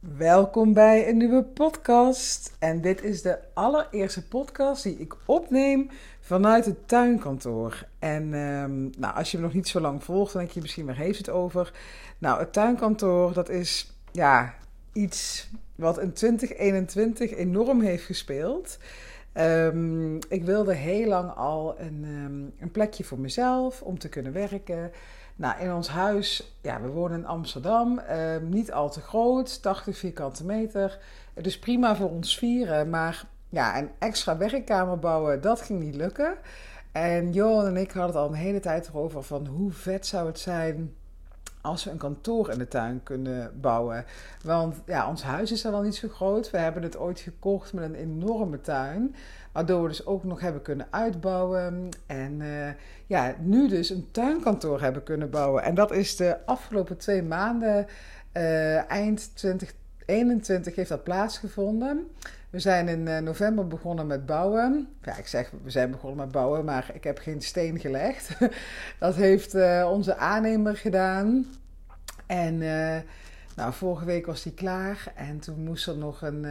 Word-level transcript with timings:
Welkom 0.00 0.72
bij 0.72 1.08
een 1.08 1.16
nieuwe 1.16 1.42
podcast. 1.42 2.56
En 2.58 2.80
dit 2.80 3.02
is 3.02 3.22
de 3.22 3.38
allereerste 3.54 4.26
podcast 4.28 4.82
die 4.82 4.98
ik 4.98 5.14
opneem 5.24 5.90
vanuit 6.20 6.64
het 6.64 6.88
tuinkantoor. 6.88 7.86
En 7.98 8.34
ehm, 8.34 8.82
nou, 8.98 9.14
als 9.14 9.30
je 9.30 9.36
me 9.36 9.42
nog 9.42 9.54
niet 9.54 9.68
zo 9.68 9.80
lang 9.80 10.04
volgt, 10.04 10.32
dan 10.32 10.42
denk 10.42 10.54
je 10.54 10.60
misschien 10.60 10.86
waar 10.86 10.96
heeft 10.96 11.18
het 11.18 11.28
over. 11.28 11.72
Nou, 12.18 12.38
het 12.38 12.52
tuinkantoor, 12.52 13.32
dat 13.32 13.48
is 13.48 13.96
ja, 14.12 14.54
iets 14.92 15.50
wat 15.74 15.98
in 15.98 16.12
2021 16.12 17.34
enorm 17.34 17.80
heeft 17.80 18.04
gespeeld. 18.04 18.78
Ehm, 19.32 20.16
ik 20.16 20.44
wilde 20.44 20.74
heel 20.74 21.08
lang 21.08 21.30
al 21.34 21.74
een, 21.78 22.04
ehm, 22.04 22.62
een 22.62 22.70
plekje 22.72 23.04
voor 23.04 23.18
mezelf 23.18 23.82
om 23.82 23.98
te 23.98 24.08
kunnen 24.08 24.32
werken. 24.32 24.92
Nou, 25.40 25.60
in 25.60 25.72
ons 25.72 25.88
huis, 25.88 26.56
ja, 26.60 26.80
we 26.80 26.88
wonen 26.88 27.18
in 27.18 27.26
Amsterdam, 27.26 27.98
ehm, 27.98 28.48
niet 28.48 28.72
al 28.72 28.90
te 28.90 29.00
groot, 29.00 29.62
80 29.62 29.98
vierkante 29.98 30.44
meter. 30.44 30.98
Dus 31.34 31.58
prima 31.58 31.96
voor 31.96 32.10
ons 32.10 32.38
vieren, 32.38 32.90
maar 32.90 33.24
ja, 33.48 33.78
een 33.78 33.90
extra 33.98 34.36
werkkamer 34.36 34.98
bouwen, 34.98 35.40
dat 35.40 35.60
ging 35.60 35.80
niet 35.80 35.94
lukken. 35.94 36.36
En 36.92 37.32
Johan 37.32 37.66
en 37.66 37.76
ik 37.76 37.90
hadden 37.90 38.14
het 38.14 38.24
al 38.24 38.28
een 38.28 38.44
hele 38.44 38.60
tijd 38.60 38.88
erover 38.88 39.22
van 39.22 39.46
hoe 39.46 39.72
vet 39.72 40.06
zou 40.06 40.26
het 40.26 40.38
zijn 40.38 40.94
als 41.60 41.84
we 41.84 41.90
een 41.90 41.96
kantoor 41.96 42.50
in 42.50 42.58
de 42.58 42.68
tuin 42.68 43.00
kunnen 43.02 43.60
bouwen. 43.60 44.04
Want 44.44 44.76
ja, 44.86 45.08
ons 45.08 45.22
huis 45.22 45.52
is 45.52 45.64
er 45.64 45.70
wel 45.70 45.82
niet 45.82 45.94
zo 45.94 46.08
groot. 46.08 46.50
We 46.50 46.58
hebben 46.58 46.82
het 46.82 46.96
ooit 46.96 47.20
gekocht 47.20 47.72
met 47.72 47.84
een 47.84 47.94
enorme 47.94 48.60
tuin. 48.60 49.14
Waardoor 49.52 49.82
we 49.82 49.88
dus 49.88 50.06
ook 50.06 50.24
nog 50.24 50.40
hebben 50.40 50.62
kunnen 50.62 50.86
uitbouwen. 50.90 51.88
En 52.06 52.40
uh, 52.40 52.68
ja, 53.06 53.34
nu 53.40 53.68
dus 53.68 53.90
een 53.90 54.08
tuinkantoor 54.10 54.80
hebben 54.80 55.02
kunnen 55.02 55.30
bouwen. 55.30 55.62
En 55.62 55.74
dat 55.74 55.92
is 55.92 56.16
de 56.16 56.46
afgelopen 56.46 56.96
twee 56.96 57.22
maanden, 57.22 57.86
uh, 58.32 58.90
eind 58.90 59.36
2021, 59.36 60.74
heeft 60.74 60.88
dat 60.88 61.04
plaatsgevonden. 61.04 62.10
We 62.50 62.58
zijn 62.58 62.88
in 62.88 63.06
uh, 63.06 63.18
november 63.18 63.66
begonnen 63.66 64.06
met 64.06 64.26
bouwen. 64.26 64.88
Ja, 65.02 65.16
ik 65.16 65.26
zeg 65.26 65.50
we 65.62 65.70
zijn 65.70 65.90
begonnen 65.90 66.18
met 66.18 66.32
bouwen, 66.32 66.64
maar 66.64 66.90
ik 66.94 67.04
heb 67.04 67.18
geen 67.18 67.40
steen 67.40 67.80
gelegd. 67.80 68.36
dat 68.98 69.14
heeft 69.14 69.54
onze 69.84 70.16
aannemer 70.16 70.76
gedaan. 70.76 71.46
En 72.26 72.58
nou, 73.56 73.72
vorige 73.72 74.04
week 74.04 74.26
was 74.26 74.42
die 74.42 74.54
klaar 74.54 75.12
en 75.14 75.40
toen 75.40 75.64
moest 75.64 75.86
er 75.86 75.96
nog 75.96 76.22
een 76.22 76.46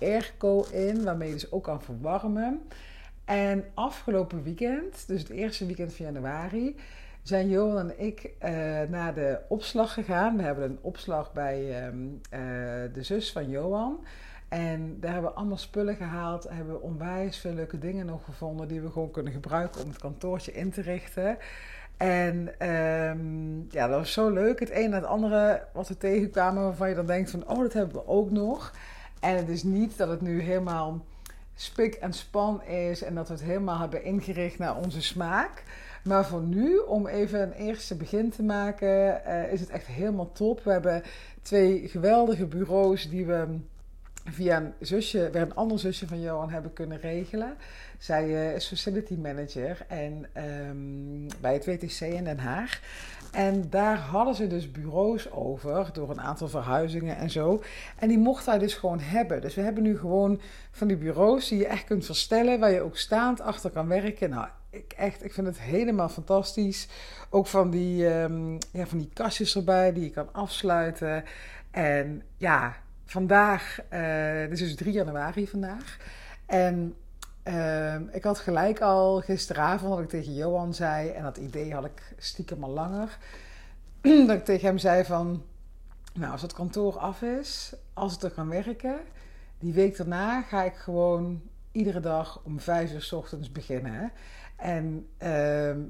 airco 0.00 0.64
in, 0.70 1.04
waarmee 1.04 1.28
je 1.28 1.34
dus 1.34 1.52
ook 1.52 1.64
kan 1.64 1.82
verwarmen. 1.82 2.60
En 3.24 3.64
afgelopen 3.74 4.42
weekend, 4.42 5.06
dus 5.06 5.20
het 5.20 5.30
eerste 5.30 5.66
weekend 5.66 5.94
van 5.94 6.04
januari, 6.04 6.76
zijn 7.22 7.48
Johan 7.48 7.90
en 7.90 8.00
ik 8.04 8.30
naar 8.88 9.14
de 9.14 9.38
opslag 9.48 9.94
gegaan. 9.94 10.36
We 10.36 10.42
hebben 10.42 10.64
een 10.64 10.78
opslag 10.80 11.32
bij 11.32 11.88
uh, 11.90 11.94
de 12.92 13.02
zus 13.02 13.32
van 13.32 13.50
Johan. 13.50 14.04
En 14.52 14.96
daar 15.00 15.12
hebben 15.12 15.30
we 15.30 15.36
allemaal 15.36 15.56
spullen 15.56 15.96
gehaald. 15.96 16.48
Hebben 16.48 16.74
we 16.74 16.80
onwijs 16.80 17.38
veel 17.38 17.52
leuke 17.52 17.78
dingen 17.78 18.06
nog 18.06 18.24
gevonden 18.24 18.68
die 18.68 18.80
we 18.80 18.90
gewoon 18.90 19.10
kunnen 19.10 19.32
gebruiken 19.32 19.82
om 19.82 19.88
het 19.88 19.98
kantoortje 19.98 20.52
in 20.52 20.70
te 20.70 20.80
richten. 20.80 21.38
En 21.96 22.68
um, 22.68 23.66
ja, 23.70 23.86
dat 23.86 23.98
was 23.98 24.12
zo 24.12 24.30
leuk. 24.30 24.60
Het 24.60 24.70
een 24.70 24.90
na 24.90 24.96
het 24.96 25.04
andere 25.04 25.66
wat 25.72 25.88
we 25.88 25.96
tegenkwamen 25.96 26.62
waarvan 26.62 26.88
je 26.88 26.94
dan 26.94 27.06
denkt 27.06 27.30
van... 27.30 27.48
oh, 27.48 27.58
dat 27.58 27.72
hebben 27.72 27.94
we 27.94 28.06
ook 28.06 28.30
nog. 28.30 28.72
En 29.20 29.36
het 29.36 29.48
is 29.48 29.62
niet 29.62 29.96
dat 29.96 30.08
het 30.08 30.20
nu 30.20 30.40
helemaal 30.40 31.04
spik 31.54 31.94
en 31.94 32.12
span 32.12 32.62
is... 32.64 33.02
en 33.02 33.14
dat 33.14 33.28
we 33.28 33.34
het 33.34 33.42
helemaal 33.42 33.78
hebben 33.78 34.04
ingericht 34.04 34.58
naar 34.58 34.76
onze 34.76 35.02
smaak. 35.02 35.62
Maar 36.04 36.26
voor 36.26 36.42
nu, 36.42 36.78
om 36.78 37.06
even 37.06 37.42
een 37.42 37.52
eerste 37.52 37.96
begin 37.96 38.30
te 38.30 38.42
maken... 38.42 39.22
Uh, 39.26 39.52
is 39.52 39.60
het 39.60 39.70
echt 39.70 39.86
helemaal 39.86 40.32
top. 40.32 40.64
We 40.64 40.70
hebben 40.70 41.02
twee 41.42 41.88
geweldige 41.88 42.46
bureaus 42.46 43.10
die 43.10 43.26
we 43.26 43.46
via 44.24 44.56
een 44.56 44.72
zusje, 44.80 45.30
weer 45.30 45.42
een 45.42 45.54
ander 45.54 45.78
zusje 45.78 46.06
van 46.06 46.20
Johan 46.20 46.50
hebben 46.50 46.72
kunnen 46.72 47.00
regelen. 47.00 47.56
Zij 47.98 48.28
uh, 48.28 48.54
is 48.54 48.68
facility 48.68 49.14
manager 49.14 49.84
en, 49.88 50.26
um, 50.68 51.26
bij 51.40 51.52
het 51.52 51.66
WTC 51.66 52.00
in 52.00 52.24
Den 52.24 52.38
Haag. 52.38 52.80
En 53.32 53.70
daar 53.70 53.96
hadden 53.96 54.34
ze 54.34 54.46
dus 54.46 54.70
bureaus 54.70 55.30
over 55.30 55.90
door 55.92 56.10
een 56.10 56.20
aantal 56.20 56.48
verhuizingen 56.48 57.16
en 57.16 57.30
zo. 57.30 57.62
En 57.98 58.08
die 58.08 58.18
mocht 58.18 58.46
hij 58.46 58.58
dus 58.58 58.74
gewoon 58.74 59.00
hebben. 59.00 59.40
Dus 59.40 59.54
we 59.54 59.60
hebben 59.60 59.82
nu 59.82 59.98
gewoon 59.98 60.40
van 60.70 60.88
die 60.88 60.96
bureaus 60.96 61.48
die 61.48 61.58
je 61.58 61.66
echt 61.66 61.84
kunt 61.84 62.04
verstellen, 62.04 62.60
waar 62.60 62.70
je 62.70 62.80
ook 62.80 62.96
staand 62.96 63.40
achter 63.40 63.70
kan 63.70 63.88
werken. 63.88 64.30
Nou, 64.30 64.46
ik, 64.70 64.92
echt, 64.96 65.24
ik 65.24 65.32
vind 65.32 65.46
het 65.46 65.60
helemaal 65.60 66.08
fantastisch. 66.08 66.88
Ook 67.30 67.46
van 67.46 67.70
die, 67.70 68.06
um, 68.06 68.58
ja, 68.72 68.86
van 68.86 68.98
die 68.98 69.10
kastjes 69.12 69.56
erbij 69.56 69.92
die 69.92 70.04
je 70.04 70.10
kan 70.10 70.32
afsluiten. 70.32 71.24
En 71.70 72.22
ja, 72.36 72.74
vandaag, 73.04 73.80
uh, 73.92 74.40
dit 74.40 74.52
is 74.52 74.58
dus 74.58 74.74
3 74.74 74.92
januari 74.92 75.48
vandaag. 75.48 75.98
En 76.46 76.94
uh, 77.44 77.94
ik 77.94 78.24
had 78.24 78.38
gelijk 78.38 78.80
al 78.80 79.20
gisteravond, 79.20 79.94
wat 79.94 80.02
ik 80.02 80.08
tegen 80.08 80.34
Johan 80.34 80.74
zei, 80.74 81.08
en 81.08 81.22
dat 81.22 81.36
idee 81.36 81.74
had 81.74 81.84
ik 81.84 82.14
stiekem 82.18 82.64
al 82.64 82.70
langer, 82.70 83.18
dat 84.26 84.36
ik 84.36 84.44
tegen 84.44 84.66
hem 84.66 84.78
zei 84.78 85.04
van, 85.04 85.44
nou 86.14 86.32
als 86.32 86.42
het 86.42 86.52
kantoor 86.52 86.98
af 86.98 87.22
is, 87.22 87.74
als 87.92 88.12
het 88.12 88.22
er 88.22 88.30
kan 88.30 88.48
werken, 88.48 88.96
die 89.58 89.72
week 89.72 89.96
daarna 89.96 90.42
ga 90.42 90.62
ik 90.62 90.74
gewoon 90.74 91.42
iedere 91.72 92.00
dag 92.00 92.40
om 92.44 92.60
vijf 92.60 92.92
uur 92.92 93.02
s 93.02 93.12
ochtends 93.12 93.52
beginnen. 93.52 94.12
En 94.56 95.08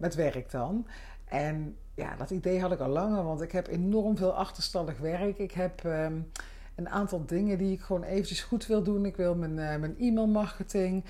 met 0.01 0.15
werk 0.15 0.51
dan. 0.51 0.87
En 1.25 1.77
ja, 1.95 2.17
dat 2.17 2.31
idee 2.31 2.61
had 2.61 2.73
ik 2.73 2.81
al 2.81 2.89
langer, 2.89 3.25
want 3.25 3.41
ik 3.41 3.53
heb 3.53 3.67
enorm 3.67 4.17
veel 4.17 4.35
achterstallig 4.35 4.99
werk. 4.99 5.39
Ik 5.39 5.53
heb 5.53 5.85
um, 5.85 6.31
een 6.75 6.89
aantal 6.89 7.27
dingen 7.27 7.59
die 7.59 7.73
ik 7.73 7.81
gewoon 7.81 8.03
eventjes 8.03 8.43
goed 8.43 8.67
wil 8.67 8.83
doen. 8.83 9.07
Ik 9.07 9.17
wil 9.17 9.35
mijn, 9.35 9.51
uh, 9.51 9.77
mijn 9.77 9.99
e-mail 9.99 10.27
marketing. 10.27 11.05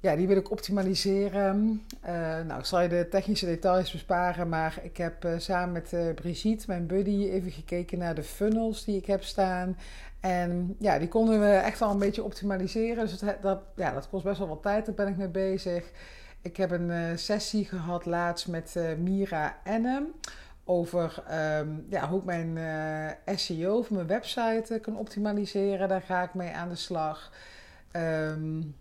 Ja, 0.00 0.16
die 0.16 0.26
wil 0.26 0.36
ik 0.36 0.50
optimaliseren. 0.50 1.82
Uh, 2.04 2.10
nou, 2.46 2.58
ik 2.58 2.64
zal 2.64 2.80
je 2.80 2.88
de 2.88 3.08
technische 3.10 3.46
details 3.46 3.92
besparen, 3.92 4.48
maar 4.48 4.78
ik 4.82 4.96
heb 4.96 5.24
uh, 5.24 5.38
samen 5.38 5.72
met 5.72 6.14
Brigitte, 6.14 6.64
mijn 6.66 6.86
buddy, 6.86 7.28
even 7.30 7.50
gekeken 7.50 7.98
naar 7.98 8.14
de 8.14 8.22
funnels 8.22 8.84
die 8.84 8.96
ik 8.96 9.06
heb 9.06 9.22
staan. 9.22 9.76
En 10.20 10.76
ja, 10.78 10.98
die 10.98 11.08
konden 11.08 11.40
we 11.40 11.46
echt 11.46 11.78
wel 11.78 11.90
een 11.90 11.98
beetje 11.98 12.24
optimaliseren. 12.24 13.06
Dus 13.06 13.18
dat, 13.18 13.42
dat, 13.42 13.60
ja, 13.76 13.92
dat 13.92 14.08
kost 14.08 14.24
best 14.24 14.38
wel 14.38 14.48
wat 14.48 14.62
tijd, 14.62 14.86
daar 14.86 14.94
ben 14.94 15.08
ik 15.08 15.16
mee 15.16 15.28
bezig. 15.28 15.90
Ik 16.42 16.56
heb 16.56 16.70
een 16.70 17.18
sessie 17.18 17.64
gehad 17.64 18.06
laatst 18.06 18.48
met 18.48 18.76
Mira 18.98 19.56
Ennem 19.64 20.06
over 20.68 21.22
um, 21.58 21.86
ja, 21.88 22.08
hoe 22.08 22.18
ik 22.18 22.24
mijn 22.24 22.56
uh, 23.28 23.36
SEO 23.36 23.82
van 23.82 23.96
mijn 23.96 24.08
website 24.08 24.74
uh, 24.74 24.80
kan 24.80 24.96
optimaliseren. 24.96 25.88
Daar 25.88 26.02
ga 26.02 26.22
ik 26.22 26.34
mee 26.34 26.50
aan 26.52 26.68
de 26.68 26.74
slag. 26.74 27.32
Um, 27.92 28.74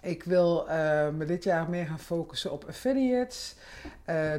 ik 0.00 0.24
wil 0.24 0.66
uh, 0.68 1.08
me 1.08 1.24
dit 1.24 1.44
jaar 1.44 1.70
meer 1.70 1.86
gaan 1.86 1.98
focussen 1.98 2.52
op 2.52 2.64
affiliates. 2.68 3.56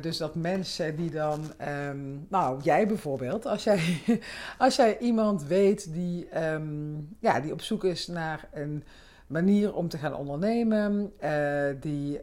dus 0.02 0.18
dat 0.18 0.36
mensen 0.36 0.96
die 0.96 1.10
dan, 1.10 1.54
um, 1.90 2.26
nou 2.30 2.62
jij 2.62 2.88
bijvoorbeeld, 2.88 3.46
als 3.46 3.64
jij, 3.64 4.02
als 4.58 4.76
jij 4.76 4.98
iemand 4.98 5.44
weet 5.44 5.94
die, 5.94 6.28
ja, 7.20 7.40
die 7.40 7.52
op 7.52 7.62
zoek 7.62 7.84
is 7.84 8.08
naar 8.08 8.48
een 8.54 8.84
manier 9.28 9.74
om 9.74 9.90
te 9.90 9.98
gaan 9.98 10.16
ondernemen, 10.16 11.14
die 11.80 12.22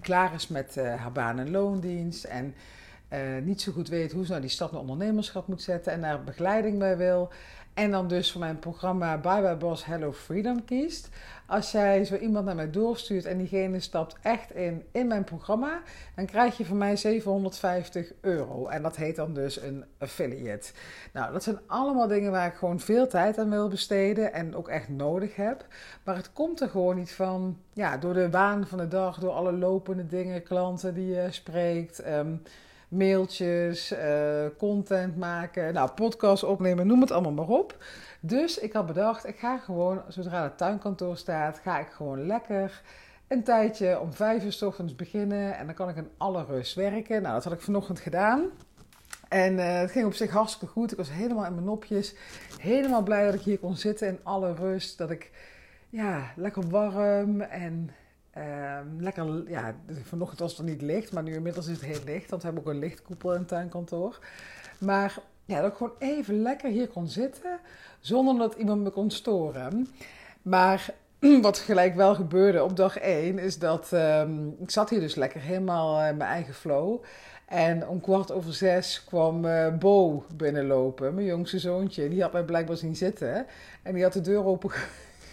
klaar 0.00 0.34
is 0.34 0.48
met 0.48 0.74
haar 0.74 1.12
baan- 1.12 1.38
en 1.38 1.50
loondienst 1.50 2.24
en 2.24 2.54
niet 3.42 3.60
zo 3.60 3.72
goed 3.72 3.88
weet 3.88 4.12
hoe 4.12 4.24
ze 4.24 4.30
nou 4.30 4.40
die 4.40 4.50
stap 4.50 4.72
naar 4.72 4.80
ondernemerschap 4.80 5.46
moet 5.46 5.62
zetten 5.62 5.92
en 5.92 6.00
daar 6.00 6.24
begeleiding 6.24 6.78
bij 6.78 6.96
wil. 6.96 7.30
En 7.74 7.90
dan 7.90 8.08
dus 8.08 8.32
voor 8.32 8.40
mijn 8.40 8.58
programma 8.58 9.18
Bye 9.18 9.40
Bye 9.40 9.56
Boss 9.56 9.84
Hello 9.84 10.12
Freedom 10.12 10.64
kiest. 10.64 11.08
Als 11.46 11.70
jij 11.70 12.04
zo 12.04 12.16
iemand 12.16 12.44
naar 12.44 12.54
mij 12.54 12.70
doorstuurt 12.70 13.24
en 13.24 13.38
diegene 13.38 13.80
stapt 13.80 14.16
echt 14.22 14.54
in, 14.54 14.84
in 14.90 15.06
mijn 15.06 15.24
programma, 15.24 15.82
dan 16.16 16.26
krijg 16.26 16.56
je 16.56 16.64
van 16.64 16.76
mij 16.76 16.96
750 16.96 18.12
euro. 18.20 18.66
En 18.66 18.82
dat 18.82 18.96
heet 18.96 19.16
dan 19.16 19.34
dus 19.34 19.60
een 19.60 19.84
affiliate. 19.98 20.72
Nou, 21.12 21.32
dat 21.32 21.42
zijn 21.42 21.58
allemaal 21.66 22.08
dingen 22.08 22.30
waar 22.30 22.46
ik 22.46 22.54
gewoon 22.54 22.80
veel 22.80 23.08
tijd 23.08 23.38
aan 23.38 23.50
wil 23.50 23.68
besteden 23.68 24.32
en 24.32 24.56
ook 24.56 24.68
echt 24.68 24.88
nodig 24.88 25.36
heb. 25.36 25.66
Maar 26.04 26.16
het 26.16 26.32
komt 26.32 26.60
er 26.60 26.68
gewoon 26.68 26.96
niet 26.96 27.12
van, 27.12 27.58
ja, 27.72 27.96
door 27.96 28.14
de 28.14 28.30
waan 28.30 28.66
van 28.66 28.78
de 28.78 28.88
dag, 28.88 29.18
door 29.18 29.32
alle 29.32 29.52
lopende 29.52 30.06
dingen, 30.06 30.42
klanten 30.42 30.94
die 30.94 31.06
je 31.06 31.26
spreekt. 31.30 32.06
Um, 32.06 32.42
mailtjes, 32.92 33.92
uh, 33.92 34.44
content 34.58 35.16
maken, 35.16 35.74
nou, 35.74 35.90
podcast 35.90 36.44
opnemen, 36.44 36.86
noem 36.86 37.00
het 37.00 37.10
allemaal 37.10 37.32
maar 37.32 37.48
op. 37.48 37.76
Dus 38.20 38.58
ik 38.58 38.72
had 38.72 38.86
bedacht, 38.86 39.26
ik 39.26 39.38
ga 39.38 39.58
gewoon, 39.58 40.02
zodra 40.08 40.42
het 40.42 40.58
tuinkantoor 40.58 41.16
staat, 41.16 41.58
ga 41.58 41.78
ik 41.78 41.88
gewoon 41.88 42.26
lekker 42.26 42.82
een 43.32 43.42
tijdje 43.42 44.00
om 44.00 44.12
vijf 44.12 44.44
uur 44.44 44.52
s 44.52 44.62
ochtends 44.62 44.94
beginnen. 44.94 45.56
En 45.56 45.66
dan 45.66 45.74
kan 45.74 45.88
ik 45.88 45.96
in 45.96 46.10
alle 46.16 46.44
rust 46.44 46.74
werken. 46.74 47.22
Nou, 47.22 47.34
dat 47.34 47.44
had 47.44 47.52
ik 47.52 47.60
vanochtend 47.60 48.00
gedaan. 48.00 48.42
En 49.28 49.52
uh, 49.52 49.78
het 49.78 49.90
ging 49.90 50.06
op 50.06 50.14
zich 50.14 50.30
hartstikke 50.30 50.72
goed. 50.72 50.92
Ik 50.92 50.96
was 50.96 51.10
helemaal 51.10 51.44
in 51.44 51.54
mijn 51.54 51.66
nopjes. 51.66 52.14
Helemaal 52.58 53.02
blij 53.02 53.24
dat 53.24 53.34
ik 53.34 53.40
hier 53.40 53.58
kon 53.58 53.76
zitten 53.76 54.08
in 54.08 54.18
alle 54.22 54.54
rust. 54.54 54.98
Dat 54.98 55.10
ik, 55.10 55.30
ja, 55.88 56.32
lekker 56.36 56.68
warm 56.68 57.40
en 57.40 57.90
Um, 58.38 59.00
lekker, 59.00 59.50
ja, 59.50 59.74
vanochtend 60.02 60.40
was 60.40 60.50
het 60.50 60.58
er 60.58 60.64
niet 60.64 60.82
licht, 60.82 61.12
maar 61.12 61.22
nu 61.22 61.34
inmiddels 61.34 61.66
is 61.66 61.76
het 61.76 61.84
heel 61.84 62.04
licht, 62.04 62.30
want 62.30 62.42
we 62.42 62.48
hebben 62.48 62.66
ook 62.66 62.72
een 62.72 62.80
lichtkoepel 62.80 63.32
in 63.32 63.38
het 63.38 63.48
tuinkantoor. 63.48 64.18
Maar 64.78 65.18
ja, 65.44 65.60
dat 65.60 65.70
ik 65.70 65.76
gewoon 65.76 65.92
even 65.98 66.42
lekker 66.42 66.70
hier 66.70 66.88
kon 66.88 67.08
zitten 67.08 67.58
zonder 68.00 68.38
dat 68.38 68.54
iemand 68.54 68.82
me 68.82 68.90
kon 68.90 69.10
storen. 69.10 69.88
Maar 70.42 70.94
wat 71.40 71.58
gelijk 71.58 71.94
wel 71.94 72.14
gebeurde 72.14 72.64
op 72.64 72.76
dag 72.76 72.98
1 72.98 73.38
is 73.38 73.58
dat 73.58 73.92
ehm, 73.92 74.48
ik 74.48 74.70
zat 74.70 74.90
hier 74.90 75.00
dus 75.00 75.14
lekker 75.14 75.40
helemaal 75.40 76.08
in 76.08 76.16
mijn 76.16 76.30
eigen 76.30 76.54
flow. 76.54 77.02
En 77.46 77.88
om 77.88 78.00
kwart 78.00 78.32
over 78.32 78.54
zes 78.54 79.04
kwam 79.04 79.44
uh, 79.44 79.74
Bo 79.78 80.24
binnenlopen, 80.34 81.14
mijn 81.14 81.26
jongste 81.26 81.58
zoontje. 81.58 82.08
Die 82.08 82.22
had 82.22 82.32
mij 82.32 82.44
blijkbaar 82.44 82.76
zien 82.76 82.96
zitten. 82.96 83.46
En 83.82 83.94
die 83.94 84.02
had 84.02 84.12
de 84.12 84.20
deur 84.20 84.44
open 84.44 84.70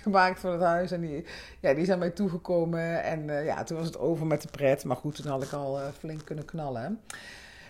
gemaakt 0.01 0.39
van 0.39 0.51
het 0.51 0.61
huis. 0.61 0.91
En 0.91 1.01
die, 1.01 1.25
ja, 1.59 1.73
die 1.73 1.85
zijn 1.85 1.99
mij 1.99 2.09
toegekomen. 2.09 3.03
En 3.03 3.27
uh, 3.27 3.45
ja, 3.45 3.63
toen 3.63 3.77
was 3.77 3.85
het 3.85 3.99
over 3.99 4.25
met 4.25 4.41
de 4.41 4.47
pret. 4.51 4.85
Maar 4.85 4.95
goed, 4.95 5.15
toen 5.15 5.31
had 5.31 5.43
ik 5.43 5.51
al 5.51 5.79
uh, 5.79 5.87
flink 5.87 6.25
kunnen 6.25 6.45
knallen. 6.45 6.99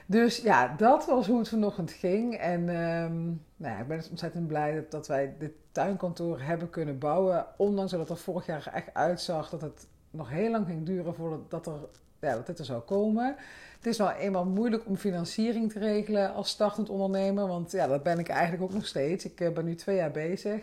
Dus 0.06 0.38
ja, 0.38 0.74
dat 0.78 1.06
was 1.06 1.28
hoe 1.28 1.40
het 1.40 1.50
vanochtend 1.50 1.92
ging. 1.92 2.36
En 2.36 2.60
um, 2.70 3.42
nou 3.56 3.74
ja, 3.74 3.80
ik 3.80 3.88
ben 3.88 4.04
ontzettend 4.10 4.48
blij 4.48 4.86
dat, 4.90 5.08
wij 5.08 5.36
dit 5.40 5.52
tuinkantoor 5.72 6.42
hebben 6.42 6.70
kunnen 6.70 6.98
bouwen. 6.98 7.46
Ondanks 7.58 7.92
dat 7.92 8.00
het 8.00 8.10
er 8.10 8.18
vorig 8.18 8.46
jaar 8.46 8.70
echt 8.74 8.94
uitzag 8.94 9.50
dat 9.50 9.62
het 9.62 9.88
nog 10.12 10.30
heel 10.30 10.52
lang 10.52 10.66
ging 10.66 10.86
duren 10.86 11.16
voordat 11.16 11.50
dat 11.50 11.68
er, 11.68 11.74
ja, 12.20 12.36
dat 12.36 12.46
dit 12.46 12.60
er 12.60 12.66
zou 12.66 12.82
komen. 12.82 13.36
Het 13.76 13.86
is 13.86 13.98
wel 13.98 14.12
eenmaal 14.12 14.46
moeilijk 14.46 14.86
om 14.86 14.98
financiering 14.98 15.72
te 15.72 15.80
regelen 15.80 16.34
als 16.34 16.50
startend 16.50 16.90
ondernemer. 16.90 17.48
Want 17.48 17.72
ja, 17.72 17.88
dat 17.88 18.04
ben 18.04 18.20
ik 18.20 18.28
eigenlijk 18.28 18.64
ook 18.64 18.74
nog 18.74 18.86
steeds. 18.86 19.26
Ik 19.26 19.54
ben 19.54 19.66
nu 19.66 19.76
twee 19.76 19.96
jaar 19.96 20.12
bezig. 20.12 20.62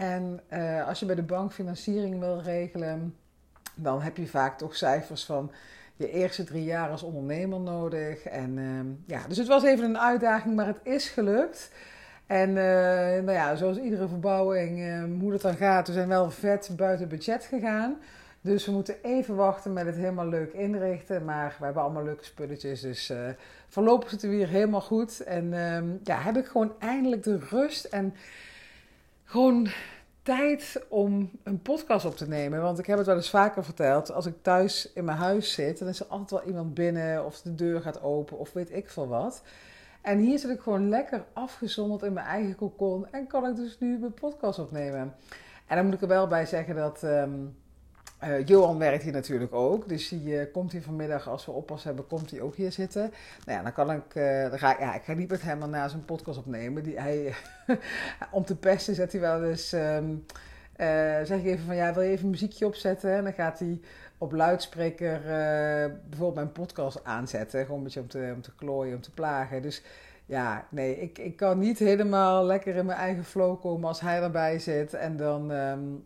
En 0.00 0.40
uh, 0.52 0.88
als 0.88 1.00
je 1.00 1.06
bij 1.06 1.14
de 1.14 1.22
bank 1.22 1.52
financiering 1.52 2.18
wil 2.18 2.40
regelen, 2.40 3.16
dan 3.74 4.02
heb 4.02 4.16
je 4.16 4.26
vaak 4.26 4.58
toch 4.58 4.76
cijfers 4.76 5.24
van 5.24 5.50
je 5.96 6.10
eerste 6.10 6.44
drie 6.44 6.64
jaar 6.64 6.90
als 6.90 7.02
ondernemer 7.02 7.60
nodig. 7.60 8.22
En 8.22 8.56
uh, 8.56 8.80
ja, 9.06 9.28
dus 9.28 9.36
het 9.36 9.46
was 9.46 9.64
even 9.64 9.84
een 9.84 9.98
uitdaging, 9.98 10.54
maar 10.54 10.66
het 10.66 10.80
is 10.82 11.08
gelukt. 11.08 11.70
En 12.26 12.48
uh, 12.48 12.54
nou 13.24 13.32
ja, 13.32 13.54
zoals 13.54 13.78
iedere 13.78 14.08
verbouwing, 14.08 15.20
hoe 15.20 15.30
dat 15.30 15.40
dan 15.40 15.56
gaat, 15.56 15.86
we 15.86 15.92
zijn 15.92 16.08
wel 16.08 16.30
vet 16.30 16.70
buiten 16.76 17.08
budget 17.08 17.44
gegaan. 17.44 17.96
Dus 18.40 18.66
we 18.66 18.72
moeten 18.72 18.94
even 19.02 19.36
wachten 19.36 19.72
met 19.72 19.86
het 19.86 19.96
helemaal 19.96 20.28
leuk 20.28 20.52
inrichten. 20.52 21.24
Maar 21.24 21.56
we 21.58 21.64
hebben 21.64 21.82
allemaal 21.82 22.04
leuke 22.04 22.24
spulletjes. 22.24 22.80
Dus 22.80 23.10
uh, 23.10 23.18
voorlopig 23.68 24.10
zitten 24.10 24.28
we 24.28 24.34
hier 24.34 24.48
helemaal 24.48 24.80
goed. 24.80 25.20
En 25.20 25.44
uh, 25.44 25.78
ja, 26.04 26.18
heb 26.18 26.36
ik 26.36 26.46
gewoon 26.46 26.72
eindelijk 26.78 27.22
de 27.22 27.38
rust 27.50 27.84
en 27.84 28.14
gewoon 29.26 29.68
tijd 30.22 30.84
om 30.88 31.30
een 31.42 31.62
podcast 31.62 32.04
op 32.04 32.16
te 32.16 32.28
nemen. 32.28 32.62
Want 32.62 32.78
ik 32.78 32.86
heb 32.86 32.98
het 32.98 33.06
wel 33.06 33.16
eens 33.16 33.30
vaker 33.30 33.64
verteld. 33.64 34.12
Als 34.12 34.26
ik 34.26 34.34
thuis 34.42 34.92
in 34.92 35.04
mijn 35.04 35.18
huis 35.18 35.52
zit, 35.52 35.78
dan 35.78 35.88
is 35.88 36.00
er 36.00 36.06
altijd 36.06 36.30
wel 36.30 36.48
iemand 36.48 36.74
binnen. 36.74 37.24
Of 37.24 37.40
de 37.40 37.54
deur 37.54 37.80
gaat 37.80 38.02
open 38.02 38.38
of 38.38 38.52
weet 38.52 38.72
ik 38.72 38.90
veel 38.90 39.08
wat. 39.08 39.42
En 40.02 40.18
hier 40.18 40.38
zit 40.38 40.50
ik 40.50 40.60
gewoon 40.60 40.88
lekker 40.88 41.24
afgezonderd 41.32 42.02
in 42.02 42.12
mijn 42.12 42.26
eigen 42.26 42.56
cocon. 42.56 43.06
En 43.10 43.26
kan 43.26 43.46
ik 43.46 43.56
dus 43.56 43.78
nu 43.78 43.98
mijn 43.98 44.14
podcast 44.14 44.58
opnemen. 44.58 45.14
En 45.66 45.76
dan 45.76 45.84
moet 45.84 45.94
ik 45.94 46.02
er 46.02 46.08
wel 46.08 46.26
bij 46.26 46.46
zeggen 46.46 46.74
dat... 46.74 47.02
Um, 47.02 47.56
uh, 48.24 48.46
Johan 48.46 48.78
werkt 48.78 49.02
hier 49.02 49.12
natuurlijk 49.12 49.54
ook, 49.54 49.88
dus 49.88 50.08
die 50.08 50.24
uh, 50.24 50.52
komt 50.52 50.72
hier 50.72 50.82
vanmiddag, 50.82 51.28
als 51.28 51.46
we 51.46 51.52
oppas 51.52 51.84
hebben, 51.84 52.06
komt 52.06 52.30
hij 52.30 52.40
ook 52.40 52.54
hier 52.54 52.72
zitten. 52.72 53.12
Nou 53.44 53.58
ja, 53.58 53.62
dan 53.62 53.72
kan 53.72 53.90
ik, 53.90 54.14
uh, 54.14 54.50
dan 54.50 54.58
ga, 54.58 54.76
ja, 54.78 54.94
ik 54.94 55.02
ga 55.02 55.12
niet 55.12 55.28
met 55.28 55.42
hem 55.42 55.70
na 55.70 55.88
zijn 55.88 56.04
podcast 56.04 56.38
opnemen. 56.38 56.82
Die, 56.82 57.00
hij, 57.00 57.34
om 58.30 58.44
te 58.44 58.56
pesten 58.56 58.94
zet 58.94 59.12
hij 59.12 59.20
wel 59.20 59.44
eens, 59.44 59.72
um, 59.72 60.24
zeg 61.24 61.38
ik 61.38 61.44
even 61.44 61.64
van, 61.64 61.76
ja, 61.76 61.94
wil 61.94 62.02
je 62.02 62.10
even 62.10 62.24
een 62.24 62.30
muziekje 62.30 62.66
opzetten? 62.66 63.12
En 63.12 63.24
dan 63.24 63.32
gaat 63.32 63.58
hij 63.58 63.80
op 64.18 64.32
luidspreker 64.32 65.20
bijvoorbeeld 66.08 66.34
mijn 66.34 66.52
podcast 66.52 67.04
aanzetten, 67.04 67.64
gewoon 67.64 67.78
een 67.78 67.84
beetje 67.84 68.00
om 68.00 68.08
te, 68.08 68.32
om 68.34 68.42
te 68.42 68.54
klooien, 68.54 68.94
om 68.94 69.02
te 69.02 69.12
plagen. 69.12 69.62
Dus 69.62 69.82
ja, 70.26 70.66
nee, 70.70 71.00
ik, 71.00 71.18
ik 71.18 71.36
kan 71.36 71.58
niet 71.58 71.78
helemaal 71.78 72.44
lekker 72.44 72.76
in 72.76 72.86
mijn 72.86 72.98
eigen 72.98 73.24
flow 73.24 73.60
komen 73.60 73.88
als 73.88 74.00
hij 74.00 74.22
erbij 74.22 74.58
zit. 74.58 74.94
En 74.94 75.16
dan... 75.16 75.50
Um, 75.50 76.04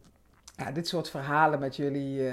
ja, 0.61 0.73
dit 0.73 0.89
soort 0.89 1.11
verhalen 1.11 1.59
met 1.59 1.77
jullie 1.77 2.21
uh, 2.21 2.33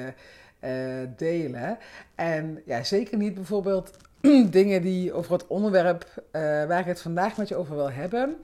uh, 0.64 1.08
delen. 1.16 1.78
En 2.16 2.62
ja, 2.66 2.84
zeker 2.84 3.18
niet 3.18 3.34
bijvoorbeeld 3.34 3.98
dingen 4.50 4.82
die 4.82 5.14
over 5.14 5.34
het 5.34 5.48
onderwerp 5.48 6.06
uh, 6.16 6.42
waar 6.42 6.80
ik 6.80 6.86
het 6.86 7.02
vandaag 7.02 7.38
met 7.38 7.48
je 7.48 7.56
over 7.56 7.76
wil 7.76 7.92
hebben. 7.92 8.36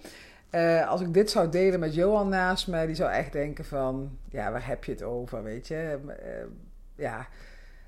als 0.87 1.01
ik 1.01 1.13
dit 1.13 1.31
zou 1.31 1.49
delen 1.49 1.79
met 1.79 1.95
Johan 1.95 2.29
naast 2.29 2.67
me, 2.67 2.85
die 2.85 2.95
zou 2.95 3.11
echt 3.11 3.31
denken 3.31 3.65
van, 3.65 4.17
ja, 4.29 4.51
waar 4.51 4.67
heb 4.67 4.83
je 4.83 4.91
het 4.91 5.03
over, 5.03 5.43
weet 5.43 5.67
je? 5.67 5.99
ja, 6.95 7.27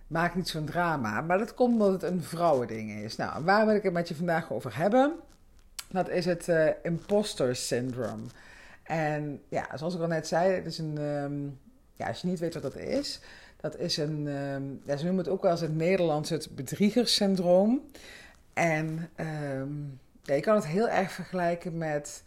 maak 0.07 0.35
niet 0.35 0.49
zo'n 0.49 0.65
drama. 0.65 1.21
Maar 1.21 1.37
dat 1.37 1.53
komt 1.53 1.73
omdat 1.73 2.01
het 2.01 2.11
een 2.11 2.23
vrouwending 2.23 2.91
is. 2.91 3.15
Nou, 3.15 3.43
waar 3.43 3.65
wil 3.65 3.75
ik 3.75 3.83
het 3.83 3.93
met 3.93 4.07
je 4.07 4.15
vandaag 4.15 4.51
over 4.51 4.77
hebben? 4.77 5.13
Dat 5.89 6.09
is 6.09 6.25
het 6.25 6.51
imposter 6.83 7.55
syndrome. 7.55 8.23
En 8.83 9.41
ja, 9.49 9.77
zoals 9.77 9.95
ik 9.95 10.01
al 10.01 10.07
net 10.07 10.27
zei, 10.27 10.53
het 10.53 10.65
is 10.65 10.77
een... 10.77 10.97
Um, 10.97 11.59
ja, 11.95 12.07
als 12.07 12.21
je 12.21 12.27
niet 12.27 12.39
weet 12.39 12.53
wat 12.53 12.63
dat 12.63 12.75
is, 12.75 13.19
dat 13.57 13.77
is 13.77 13.97
een, 13.97 14.27
um, 14.27 14.81
ja, 14.85 14.97
ze 14.97 15.03
noemen 15.03 15.23
het 15.23 15.33
ook 15.33 15.41
wel 15.41 15.51
als 15.51 15.61
het 15.61 15.75
Nederlands 15.75 16.29
het 16.29 16.55
bedriegerssyndroom. 16.55 17.81
En 18.53 19.09
um, 19.59 19.99
ja, 20.23 20.33
je 20.33 20.41
kan 20.41 20.55
het 20.55 20.65
heel 20.65 20.89
erg 20.89 21.11
vergelijken 21.11 21.77
met 21.77 22.23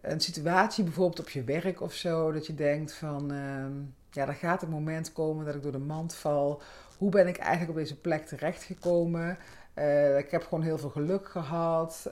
een 0.00 0.20
situatie, 0.20 0.84
bijvoorbeeld 0.84 1.20
op 1.20 1.28
je 1.28 1.44
werk 1.44 1.80
of 1.80 1.92
zo, 1.92 2.32
dat 2.32 2.46
je 2.46 2.54
denkt 2.54 2.92
van, 2.92 3.30
um, 3.30 3.94
ja, 4.10 4.26
er 4.26 4.34
gaat 4.34 4.62
een 4.62 4.68
moment 4.68 5.12
komen 5.12 5.44
dat 5.44 5.54
ik 5.54 5.62
door 5.62 5.72
de 5.72 5.78
mand 5.78 6.14
val. 6.14 6.62
Hoe 6.98 7.10
ben 7.10 7.26
ik 7.26 7.36
eigenlijk 7.36 7.70
op 7.70 7.76
deze 7.76 8.00
plek 8.00 8.26
terechtgekomen? 8.26 9.38
Uh, 9.74 10.18
ik 10.18 10.30
heb 10.30 10.42
gewoon 10.42 10.64
heel 10.64 10.78
veel 10.78 10.90
geluk 10.90 11.28
gehad. 11.28 12.10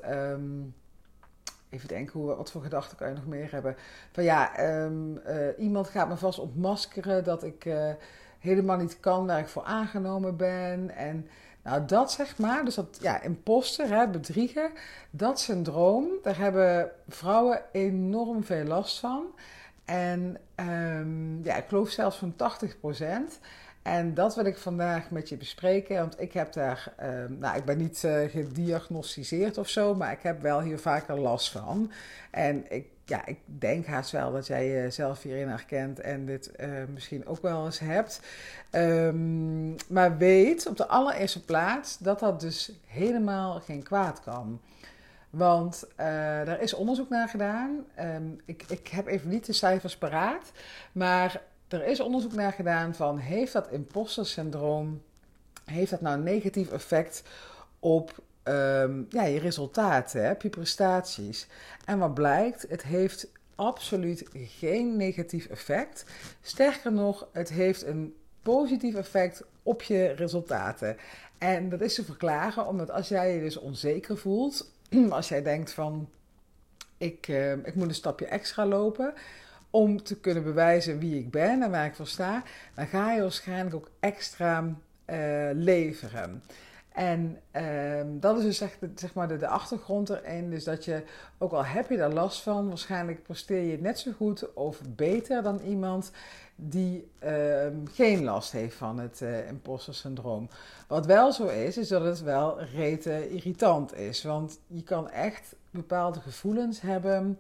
Even 1.71 1.89
denken, 1.89 2.21
hoe, 2.21 2.35
wat 2.35 2.51
voor 2.51 2.63
gedachten 2.63 2.97
kan 2.97 3.09
je 3.09 3.15
nog 3.15 3.27
meer 3.27 3.53
hebben? 3.53 3.77
Van 4.13 4.25
ja, 4.25 4.71
um, 4.85 5.21
uh, 5.27 5.59
iemand 5.59 5.89
gaat 5.89 6.09
me 6.09 6.17
vast 6.17 6.39
ontmaskeren 6.39 7.25
dat 7.25 7.43
ik 7.43 7.65
uh, 7.65 7.91
helemaal 8.39 8.77
niet 8.77 9.01
kan 9.01 9.27
waar 9.27 9.39
ik 9.39 9.49
voor 9.49 9.65
aangenomen 9.65 10.37
ben. 10.37 10.91
En 10.91 11.29
nou, 11.63 11.85
dat 11.85 12.13
zeg 12.13 12.39
maar, 12.39 12.65
dus 12.65 12.75
dat 12.75 12.99
ja, 13.01 13.23
imposter, 13.23 13.89
hè, 13.89 14.09
bedriegen, 14.09 14.71
dat 15.11 15.41
syndroom, 15.41 16.09
daar 16.23 16.39
hebben 16.39 16.91
vrouwen 17.09 17.63
enorm 17.73 18.45
veel 18.45 18.65
last 18.65 18.99
van. 18.99 19.25
En 19.85 20.37
um, 20.57 21.45
ja, 21.45 21.57
ik 21.57 21.65
geloof 21.69 21.89
zelfs 21.89 22.17
van 22.17 22.37
80 22.37 22.81
procent. 22.81 23.39
En 23.87 24.15
dat 24.15 24.35
wil 24.35 24.45
ik 24.45 24.59
vandaag 24.59 25.11
met 25.11 25.29
je 25.29 25.37
bespreken, 25.37 25.97
want 25.97 26.21
ik 26.21 26.33
heb 26.33 26.53
daar, 26.53 26.93
uh, 27.03 27.07
nou 27.29 27.57
ik 27.57 27.65
ben 27.65 27.79
niet 27.79 28.03
uh, 28.03 28.31
gediagnosticeerd 28.31 29.59
of 29.59 29.69
zo, 29.69 29.95
maar 29.95 30.13
ik 30.13 30.23
heb 30.23 30.43
wel 30.43 30.61
hier 30.61 30.79
vaker 30.79 31.21
last 31.21 31.51
van. 31.51 31.93
En 32.31 32.73
ik, 32.73 32.87
ja, 33.05 33.27
ik 33.27 33.39
denk 33.45 33.87
haast 33.87 34.11
wel 34.11 34.33
dat 34.33 34.47
jij 34.47 34.71
jezelf 34.71 35.23
hierin 35.23 35.49
herkent 35.49 36.01
en 36.01 36.27
dit 36.27 36.51
uh, 36.61 36.69
misschien 36.93 37.27
ook 37.27 37.43
wel 37.43 37.65
eens 37.65 37.79
hebt. 37.79 38.21
Um, 38.71 39.77
maar 39.89 40.17
weet 40.17 40.67
op 40.67 40.77
de 40.77 40.87
allereerste 40.87 41.45
plaats 41.45 41.99
dat 41.99 42.21
dat 42.21 42.41
dus 42.41 42.73
helemaal 42.87 43.61
geen 43.61 43.83
kwaad 43.83 44.21
kan. 44.21 44.61
Want 45.31 45.87
er 45.97 46.61
is 46.61 46.75
onderzoek 46.75 47.09
naar 47.09 47.29
gedaan. 47.29 47.85
Um, 48.01 48.41
ik, 48.45 48.65
ik 48.69 48.89
heb 48.89 49.07
even 49.07 49.29
niet 49.29 49.47
de 49.47 49.53
cijfers 49.53 49.97
paraat, 49.97 50.53
maar 50.93 51.43
er 51.69 51.87
is 51.87 52.01
onderzoek 52.01 52.33
naar 52.33 52.53
gedaan 52.53 52.95
van 52.95 53.19
heeft 53.19 53.53
dat 53.53 53.71
imposter 53.71 54.27
syndroom, 54.27 55.03
heeft 55.65 55.91
dat 55.91 56.01
nou 56.01 56.17
een 56.17 56.23
negatief 56.23 56.73
effect 56.73 57.23
op 57.79 58.23
um, 58.45 59.07
ja, 59.11 59.25
je 59.25 59.39
resultaten, 59.39 60.31
op 60.31 60.43
je 60.43 60.49
prestaties? 60.49 61.47
En 61.85 61.99
wat 61.99 62.15
blijkt, 62.15 62.67
het 62.69 62.83
heeft 62.83 63.29
absoluut 63.55 64.29
geen 64.33 64.97
negatief 64.97 65.47
effect. 65.47 66.05
Sterker 66.43 66.93
nog, 66.93 67.29
het 67.33 67.49
heeft 67.49 67.83
een 67.83 68.15
positief 68.43 68.95
effect 68.95 69.43
op 69.63 69.83
je 69.83 70.07
resultaten. 70.07 70.97
En 71.39 71.69
dat 71.69 71.81
is 71.81 71.95
te 71.95 72.05
verklaren 72.05 72.67
omdat 72.67 72.91
als 72.91 73.09
jij 73.09 73.35
je 73.35 73.41
dus 73.41 73.57
onzeker 73.57 74.19
voelt, 74.19 74.71
als 75.11 75.29
jij 75.29 75.43
denkt 75.43 75.73
van 75.73 76.09
ik, 76.99 77.29
uh, 77.29 77.53
ik 77.53 77.75
moet 77.75 77.89
een 77.89 77.95
stapje 77.95 78.27
extra 78.27 78.67
lopen, 78.67 79.15
om 79.77 80.03
te 80.03 80.21
kunnen 80.21 80.43
bewijzen 80.43 80.99
wie 80.99 81.19
ik 81.19 81.31
ben 81.31 81.63
en 81.63 81.71
waar 81.71 81.87
ik 81.87 81.95
voor 81.95 82.07
sta, 82.07 82.43
dan 82.75 82.87
ga 82.87 83.13
je 83.13 83.21
waarschijnlijk 83.21 83.75
ook 83.75 83.91
extra 84.01 84.65
uh, 85.07 85.49
leveren. 85.53 86.43
En 86.93 87.41
uh, 87.57 88.01
dat 88.07 88.39
is 88.39 88.45
dus 88.45 88.71
zeg 88.95 89.15
maar 89.15 89.39
de, 89.39 89.47
achtergrond 89.47 90.09
erin. 90.09 90.51
Dus 90.51 90.65
dat 90.65 90.85
je, 90.85 91.03
ook 91.39 91.53
al 91.53 91.65
heb 91.65 91.91
je 91.91 91.97
daar 91.97 92.13
last 92.13 92.43
van, 92.43 92.69
waarschijnlijk 92.69 93.23
presteer 93.23 93.63
je 93.63 93.81
net 93.81 93.99
zo 93.99 94.13
goed 94.13 94.53
of 94.55 94.81
beter 94.89 95.43
dan 95.43 95.61
iemand 95.61 96.11
die 96.55 97.09
uh, 97.25 97.67
geen 97.93 98.25
last 98.25 98.53
heeft 98.53 98.77
van 98.77 98.99
het 98.99 99.21
uh, 99.23 99.49
imposter 99.49 99.95
syndroom. 99.95 100.49
Wat 100.89 101.07
wel 101.07 101.33
zo 101.33 101.47
is, 101.47 101.77
is 101.77 101.89
dat 101.89 102.05
het 102.05 102.23
wel 102.23 102.61
rete 102.63 103.31
irritant 103.31 103.97
is. 103.97 104.23
Want 104.23 104.59
je 104.67 104.83
kan 104.83 105.11
echt 105.11 105.55
bepaalde 105.71 106.21
gevoelens 106.21 106.81
hebben 106.81 107.39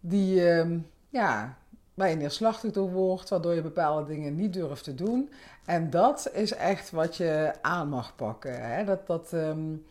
die 0.00 0.50
ehm, 0.50 0.78
ja, 1.08 1.56
waar 1.94 2.08
je 2.08 2.16
neerslachtig 2.16 2.72
door 2.72 2.90
wordt, 2.90 3.28
waardoor 3.28 3.54
je 3.54 3.62
bepaalde 3.62 4.06
dingen 4.06 4.34
niet 4.34 4.52
durft 4.52 4.84
te 4.84 4.94
doen. 4.94 5.30
En 5.64 5.90
dat 5.90 6.30
is 6.32 6.52
echt 6.52 6.90
wat 6.90 7.16
je 7.16 7.52
aan 7.62 7.88
mag 7.88 8.16
pakken. 8.16 8.70
Hè? 8.70 8.84
Dat, 8.84 9.06
dat, 9.06 9.32
um, 9.32 9.84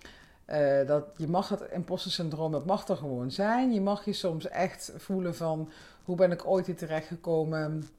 Uh, 0.49 0.87
dat 0.87 1.05
je 1.17 1.27
mag 1.27 1.49
het 1.49 1.61
imposter 1.71 2.11
syndroom, 2.11 2.63
mag 2.65 2.87
er 2.87 2.97
gewoon 2.97 3.31
zijn. 3.31 3.73
Je 3.73 3.81
mag 3.81 4.05
je 4.05 4.13
soms 4.13 4.47
echt 4.47 4.91
voelen 4.97 5.35
van 5.35 5.69
hoe 6.03 6.15
ben 6.15 6.31
ik 6.31 6.45
ooit 6.45 6.65
hier 6.65 6.75
terecht 6.75 7.07
gekomen? 7.07 7.89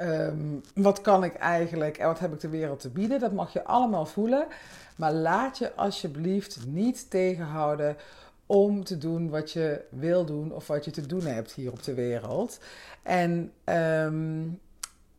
Um, 0.00 0.60
wat 0.74 1.00
kan 1.00 1.24
ik 1.24 1.34
eigenlijk 1.34 1.98
en 1.98 2.06
wat 2.06 2.18
heb 2.18 2.32
ik 2.32 2.40
de 2.40 2.48
wereld 2.48 2.80
te 2.80 2.90
bieden? 2.90 3.20
Dat 3.20 3.32
mag 3.32 3.52
je 3.52 3.64
allemaal 3.64 4.06
voelen. 4.06 4.46
Maar 4.96 5.12
laat 5.12 5.58
je 5.58 5.74
alsjeblieft 5.74 6.66
niet 6.66 7.10
tegenhouden 7.10 7.96
om 8.52 8.84
te 8.84 8.98
doen 8.98 9.30
wat 9.30 9.50
je 9.50 9.84
wil 9.88 10.24
doen 10.24 10.52
of 10.52 10.66
wat 10.66 10.84
je 10.84 10.90
te 10.90 11.06
doen 11.06 11.26
hebt 11.26 11.52
hier 11.52 11.72
op 11.72 11.82
de 11.82 11.94
wereld. 11.94 12.60
En 13.02 13.52
um, 13.64 14.60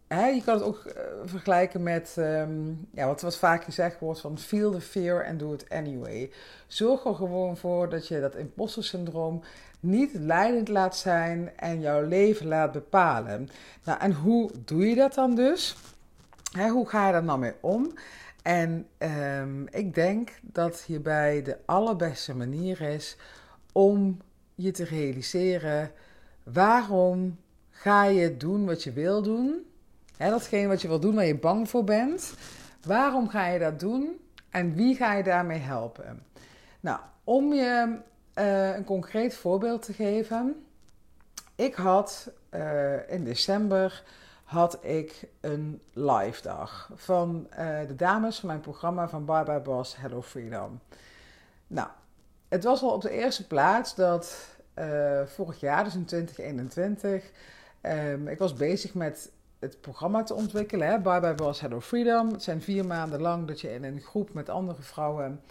je 0.07 0.41
kan 0.45 0.53
het 0.53 0.63
ook 0.63 0.83
uh, 0.85 0.93
vergelijken 1.23 1.83
met 1.83 2.15
um, 2.17 2.87
ja, 2.91 3.07
wat, 3.07 3.21
wat 3.21 3.37
vaak 3.37 3.63
gezegd 3.63 3.99
wordt 3.99 4.19
van 4.19 4.37
feel 4.37 4.71
the 4.71 4.81
fear 4.81 5.27
and 5.27 5.39
do 5.39 5.53
it 5.53 5.69
anyway. 5.69 6.31
Zorg 6.67 7.05
er 7.05 7.15
gewoon 7.15 7.57
voor 7.57 7.89
dat 7.89 8.07
je 8.07 8.19
dat 8.19 8.35
imposter 8.35 8.83
syndroom 8.83 9.43
niet 9.79 10.13
leidend 10.13 10.67
laat 10.67 10.97
zijn 10.97 11.51
en 11.55 11.81
jouw 11.81 12.07
leven 12.07 12.47
laat 12.47 12.71
bepalen. 12.71 13.49
Nou, 13.83 13.99
en 13.99 14.13
hoe 14.13 14.51
doe 14.65 14.89
je 14.89 14.95
dat 14.95 15.13
dan 15.13 15.35
dus? 15.35 15.75
Hè, 16.51 16.69
hoe 16.69 16.89
ga 16.89 17.05
je 17.05 17.11
daar 17.11 17.23
nou 17.23 17.39
mee 17.39 17.53
om? 17.59 17.93
En 18.43 18.87
um, 18.97 19.67
ik 19.69 19.93
denk 19.93 20.31
dat 20.41 20.81
hierbij 20.81 21.41
de 21.41 21.57
allerbeste 21.65 22.35
manier 22.35 22.81
is 22.81 23.17
om 23.71 24.17
je 24.55 24.71
te 24.71 24.83
realiseren 24.83 25.91
waarom 26.43 27.39
ga 27.69 28.03
je 28.03 28.37
doen 28.37 28.65
wat 28.65 28.83
je 28.83 28.91
wil 28.91 29.21
doen 29.21 29.65
datgene 30.29 30.67
wat 30.67 30.81
je 30.81 30.87
wil 30.87 30.99
doen 30.99 31.15
waar 31.15 31.25
je 31.25 31.35
bang 31.35 31.69
voor 31.69 31.83
bent. 31.83 32.33
Waarom 32.85 33.29
ga 33.29 33.47
je 33.47 33.59
dat 33.59 33.79
doen 33.79 34.19
en 34.49 34.73
wie 34.73 34.95
ga 34.95 35.13
je 35.13 35.23
daarmee 35.23 35.59
helpen? 35.59 36.23
Nou, 36.79 36.99
om 37.23 37.53
je 37.53 37.97
uh, 38.35 38.75
een 38.75 38.83
concreet 38.83 39.35
voorbeeld 39.35 39.81
te 39.81 39.93
geven. 39.93 40.65
Ik 41.55 41.73
had 41.73 42.31
uh, 42.53 43.09
in 43.09 43.23
december 43.23 44.03
had 44.53 44.85
ik 44.85 45.27
een 45.41 45.81
live 45.93 46.41
dag 46.41 46.89
van 46.95 47.47
uh, 47.59 47.79
de 47.87 47.95
dames 47.95 48.39
van 48.39 48.47
mijn 48.47 48.59
programma 48.59 49.09
van 49.09 49.25
Bye 49.25 49.43
Bye 49.43 49.59
Boss 49.59 49.97
Hello 49.97 50.21
Freedom. 50.21 50.79
Nou, 51.67 51.87
het 52.47 52.63
was 52.63 52.81
al 52.81 52.93
op 52.93 53.01
de 53.01 53.09
eerste 53.09 53.47
plaats 53.47 53.95
dat 53.95 54.51
vorig 55.25 55.59
jaar, 55.59 55.83
dus 55.83 55.95
in 55.95 56.05
2021, 56.05 57.31
um, 57.81 58.27
ik 58.27 58.37
was 58.37 58.53
bezig 58.53 58.93
met 58.93 59.31
het 59.59 59.81
programma 59.81 60.23
te 60.23 60.33
ontwikkelen. 60.33 60.87
Hè. 60.87 60.99
Bye 60.99 61.19
Bye 61.19 61.35
Was 61.35 61.59
Hello 61.59 61.79
Freedom. 61.79 62.31
Het 62.31 62.43
zijn 62.43 62.61
vier 62.61 62.85
maanden 62.85 63.21
lang 63.21 63.47
dat 63.47 63.61
je 63.61 63.73
in 63.73 63.83
een 63.83 64.01
groep 64.01 64.33
met 64.33 64.49
andere 64.49 64.81
vrouwen 64.81 65.41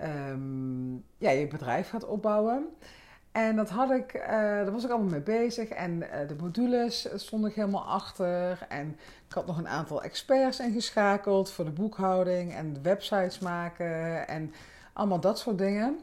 um, 0.00 1.04
ja, 1.18 1.30
je 1.30 1.46
bedrijf 1.46 1.88
gaat 1.88 2.04
opbouwen. 2.04 2.68
En 3.36 3.56
dat 3.56 3.70
had 3.70 3.90
ik, 3.90 4.14
uh, 4.14 4.28
daar 4.30 4.72
was 4.72 4.84
ik 4.84 4.90
allemaal 4.90 5.10
mee 5.10 5.20
bezig. 5.20 5.68
En 5.68 5.92
uh, 5.92 6.28
de 6.28 6.34
modules 6.40 7.08
stond 7.14 7.46
ik 7.46 7.54
helemaal 7.54 7.84
achter. 7.84 8.58
En 8.68 8.98
ik 9.28 9.34
had 9.34 9.46
nog 9.46 9.58
een 9.58 9.68
aantal 9.68 10.02
experts 10.02 10.60
ingeschakeld 10.60 11.50
voor 11.50 11.64
de 11.64 11.70
boekhouding 11.70 12.54
en 12.54 12.78
websites 12.82 13.38
maken 13.38 14.28
en 14.28 14.52
allemaal 14.92 15.20
dat 15.20 15.38
soort 15.38 15.58
dingen. 15.58 15.98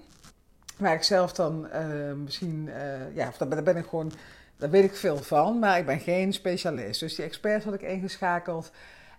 Waar 0.77 0.93
ik 0.93 1.03
zelf 1.03 1.33
dan 1.33 1.67
uh, 1.73 2.13
misschien, 2.13 2.69
ja, 3.13 3.31
daar 3.37 3.63
ben 3.63 3.77
ik 3.77 3.85
gewoon 3.85 4.11
daar 4.57 4.69
weet 4.69 4.83
ik 4.83 4.95
veel 4.95 5.17
van, 5.17 5.59
maar 5.59 5.77
ik 5.77 5.85
ben 5.85 5.99
geen 5.99 6.33
specialist. 6.33 6.99
Dus 6.99 7.15
die 7.15 7.25
experts 7.25 7.65
had 7.65 7.73
ik 7.73 7.81
ingeschakeld. 7.81 8.71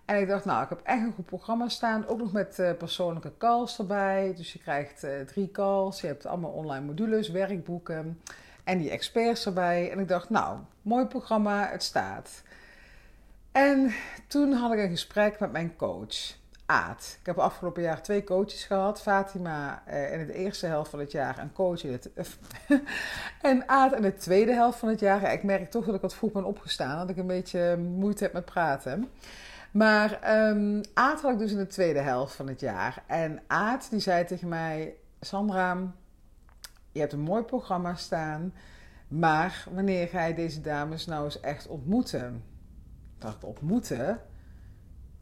En 0.04 0.20
ik 0.20 0.28
dacht, 0.28 0.44
nou, 0.44 0.62
ik 0.62 0.68
heb 0.68 0.80
echt 0.82 1.02
een 1.02 1.12
goed 1.12 1.26
programma 1.26 1.68
staan. 1.68 2.06
Ook 2.06 2.18
nog 2.18 2.32
met 2.32 2.58
uh, 2.58 2.73
persoonlijke 2.73 3.32
calls 3.38 3.78
erbij. 3.78 4.34
Dus 4.37 4.52
je 4.52 4.58
krijgt 4.58 5.04
uh, 5.04 5.20
drie 5.20 5.50
calls. 5.50 6.00
Je 6.00 6.06
hebt 6.06 6.26
allemaal 6.26 6.50
online 6.50 6.84
modules, 6.84 7.30
werkboeken. 7.30 8.20
En 8.64 8.78
die 8.78 8.90
experts 8.90 9.46
erbij. 9.46 9.90
En 9.90 9.99
ik 9.99 10.08
dacht, 10.08 10.30
nou, 10.30 10.58
mooi 10.82 11.04
programma, 11.04 11.68
het 11.70 11.82
staat. 11.82 12.42
En 13.52 13.92
toen 14.26 14.52
had 14.52 14.73
ik 14.73 14.78
een 14.78 14.90
gesprek 14.90 15.40
met 15.40 15.52
mijn 15.52 15.76
coach. 15.76 16.37
Aad. 16.66 17.16
Ik 17.20 17.26
heb 17.26 17.38
afgelopen 17.38 17.82
jaar 17.82 18.02
twee 18.02 18.25
coaches 18.25 18.64
gehad. 18.64 19.02
Fatima 19.02 19.82
eh, 19.87 20.12
in 20.12 20.26
de 20.26 20.34
eerste 20.34 20.66
helft 20.66 20.90
van 20.90 20.99
het 20.99 21.12
jaar 21.12 21.38
en 21.38 21.52
coach 21.52 21.84
in 21.84 21.92
het... 21.92 22.11
en 23.42 23.68
Aad 23.68 23.92
in 23.92 24.02
de 24.02 24.14
tweede 24.14 24.52
helft 24.52 24.78
van 24.78 24.88
het 24.88 25.00
jaar. 25.00 25.32
ik 25.32 25.42
merk 25.42 25.70
toch 25.70 25.84
dat 25.84 25.94
ik 25.94 26.00
wat 26.00 26.14
vroeg 26.14 26.32
ben 26.32 26.44
opgestaan. 26.44 26.99
Dat 26.99 27.11
ik 27.11 27.16
een 27.16 27.26
beetje 27.26 27.76
moeite 27.76 28.25
heb 28.25 28.32
met 28.32 28.44
praten. 28.44 29.11
Maar 29.75 30.38
um, 30.49 30.81
Aad 30.93 31.21
had 31.21 31.33
ik 31.33 31.38
dus 31.38 31.52
in 31.52 31.59
de 31.59 31.66
tweede 31.66 31.99
helft 31.99 32.35
van 32.35 32.49
het 32.49 32.61
jaar. 32.61 33.04
En 33.07 33.43
Aad 33.47 33.90
die 33.90 34.00
zei 34.00 34.25
tegen 34.25 34.49
mij... 34.49 34.95
Sandra, 35.21 35.93
je 36.93 37.00
hebt 37.00 37.12
een 37.12 37.21
mooi 37.21 37.43
programma 37.43 37.95
staan. 37.95 38.52
Maar 39.09 39.66
wanneer 39.75 40.09
ga 40.09 40.25
je 40.25 40.35
deze 40.35 40.61
dames 40.61 41.07
nou 41.07 41.25
eens 41.25 41.40
echt 41.40 41.66
ontmoeten? 41.66 42.43
Ik 43.14 43.21
dacht, 43.21 43.45
ontmoeten? 43.45 44.21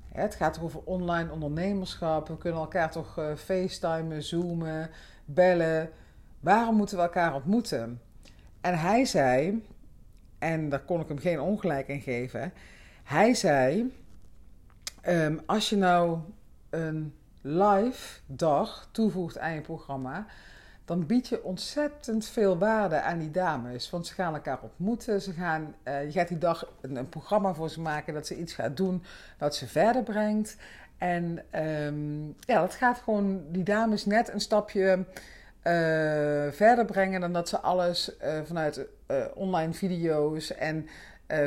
Het 0.09 0.35
gaat 0.35 0.61
over 0.61 0.81
online 0.85 1.33
ondernemerschap. 1.33 2.29
We 2.29 2.39
kunnen 2.39 2.61
elkaar 2.61 2.91
toch 2.91 3.19
uh, 3.19 3.35
facetimen, 3.37 4.23
zoomen, 4.23 4.91
bellen. 5.25 5.91
Waarom 6.41 6.77
moeten 6.77 6.97
we 6.97 7.03
elkaar 7.03 7.35
ontmoeten? 7.35 8.01
En 8.61 8.79
hij 8.79 9.05
zei, 9.05 9.65
en 10.39 10.69
daar 10.69 10.85
kon 10.85 11.01
ik 11.01 11.09
hem 11.09 11.19
geen 11.19 11.41
ongelijk 11.41 11.89
in 11.89 12.01
geven. 12.01 12.53
Hij 13.03 13.35
zei: 13.35 13.93
um, 15.09 15.41
Als 15.47 15.69
je 15.69 15.77
nou 15.77 16.19
een 16.71 17.15
live 17.41 18.21
dag 18.27 18.89
toevoegt 18.93 19.39
aan 19.39 19.55
je 19.55 19.61
programma, 19.61 20.27
dan 20.85 21.07
bied 21.07 21.29
je 21.29 21.43
ontzettend 21.43 22.27
veel 22.27 22.59
waarde 22.59 23.01
aan 23.01 23.19
die 23.19 23.31
dames. 23.31 23.91
Want 23.91 24.07
ze 24.07 24.15
gaan 24.15 24.35
elkaar 24.35 24.59
ontmoeten. 24.63 25.23
Ze 25.23 25.33
gaan, 25.33 25.75
uh, 25.85 26.05
je 26.05 26.13
gaat 26.13 26.29
die 26.29 26.39
dag 26.39 26.73
een, 26.81 27.09
programma 27.09 27.55
voor 27.55 27.71
ze 27.71 27.81
maken 27.81 28.15
dat 28.15 28.27
ze 28.27 28.37
iets 28.37 28.55
gaat 28.55 28.77
doen 28.77 29.03
wat 29.39 29.55
ze 29.55 29.69
verder 29.69 30.03
brengt. 30.03 30.57
En 30.99 31.45
um, 31.85 32.35
ja, 32.41 32.61
dat 32.61 32.75
gaat 32.75 32.99
gewoon 32.99 33.45
die 33.51 33.63
dames 33.63 34.05
net 34.05 34.33
een 34.33 34.41
stapje 34.41 34.97
uh, 34.97 35.05
verder 36.51 36.85
brengen 36.85 37.21
dan 37.21 37.33
dat 37.33 37.49
ze 37.49 37.61
alles 37.61 38.11
uh, 38.23 38.41
vanuit 38.45 38.87
online 39.35 39.73
video's 39.73 40.55
en 40.55 40.89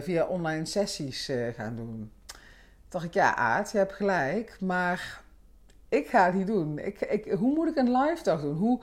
via 0.02 0.26
online 0.26 0.66
sessies 0.66 1.32
gaan 1.56 1.76
doen. 1.76 2.12
Dacht 2.90 3.06
ik, 3.06 3.14
ja, 3.14 3.36
Aard, 3.36 3.72
je 3.72 3.78
hebt 3.78 3.94
gelijk, 3.94 4.58
maar 4.62 5.22
ik 5.90 6.08
ga 6.08 6.26
het 6.26 6.34
niet 6.34 6.48
doen. 6.48 6.80
Ik, 6.80 7.02
ik, 7.02 7.32
hoe 7.32 7.54
moet 7.54 7.68
ik 7.68 7.76
een 7.76 7.98
live 7.98 8.24
dag 8.24 8.42
doen? 8.42 8.56
Hoe, 8.56 8.82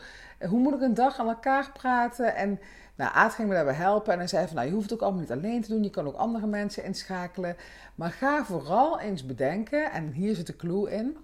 hoe 0.48 0.60
moet 0.60 0.74
ik 0.74 0.80
een 0.80 0.94
dag 0.94 1.18
aan 1.18 1.28
elkaar 1.28 1.70
praten? 1.72 2.34
En 2.34 2.60
nou, 2.94 3.14
Aad 3.14 3.34
ging 3.34 3.48
me 3.48 3.54
daarbij 3.54 3.74
helpen 3.74 4.12
en 4.12 4.18
hij 4.18 4.28
zei 4.28 4.46
van, 4.46 4.56
nou, 4.56 4.68
je 4.68 4.74
hoeft 4.74 4.90
het 4.90 4.94
ook 4.98 5.04
allemaal 5.04 5.20
niet 5.20 5.32
alleen 5.32 5.62
te 5.62 5.68
doen. 5.68 5.82
Je 5.82 5.90
kan 5.90 6.06
ook 6.06 6.14
andere 6.14 6.46
mensen 6.46 6.84
inschakelen. 6.84 7.56
Maar 7.94 8.10
ga 8.10 8.44
vooral 8.44 9.00
eens 9.00 9.26
bedenken, 9.26 9.90
en 9.90 10.12
hier 10.12 10.34
zit 10.34 10.46
de 10.46 10.56
clue 10.56 10.90
in. 10.90 11.16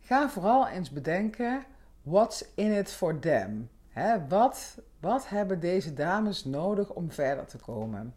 Ga 0.00 0.28
vooral 0.28 0.68
eens 0.68 0.90
bedenken, 0.90 1.64
what's 2.02 2.44
in 2.54 2.72
it 2.72 2.90
for 2.90 3.18
them? 3.18 3.70
He, 3.88 4.26
wat, 4.28 4.78
wat 5.00 5.28
hebben 5.28 5.60
deze 5.60 5.94
dames 5.94 6.44
nodig 6.44 6.90
om 6.90 7.10
verder 7.10 7.44
te 7.46 7.58
komen? 7.58 8.14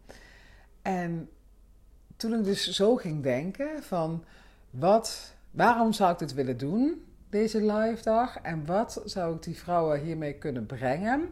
En 0.82 1.30
toen 2.22 2.38
ik 2.38 2.44
dus 2.44 2.70
zo 2.70 2.96
ging 2.96 3.22
denken 3.22 3.82
van, 3.82 4.24
wat, 4.70 5.34
waarom 5.50 5.92
zou 5.92 6.12
ik 6.12 6.18
dit 6.18 6.34
willen 6.34 6.58
doen? 6.58 7.02
deze 7.32 7.72
live 7.72 8.02
dag 8.02 8.38
en 8.42 8.66
wat 8.66 9.02
zou 9.04 9.34
ik 9.34 9.42
die 9.42 9.56
vrouwen 9.56 10.00
hiermee 10.00 10.32
kunnen 10.32 10.66
brengen. 10.66 11.28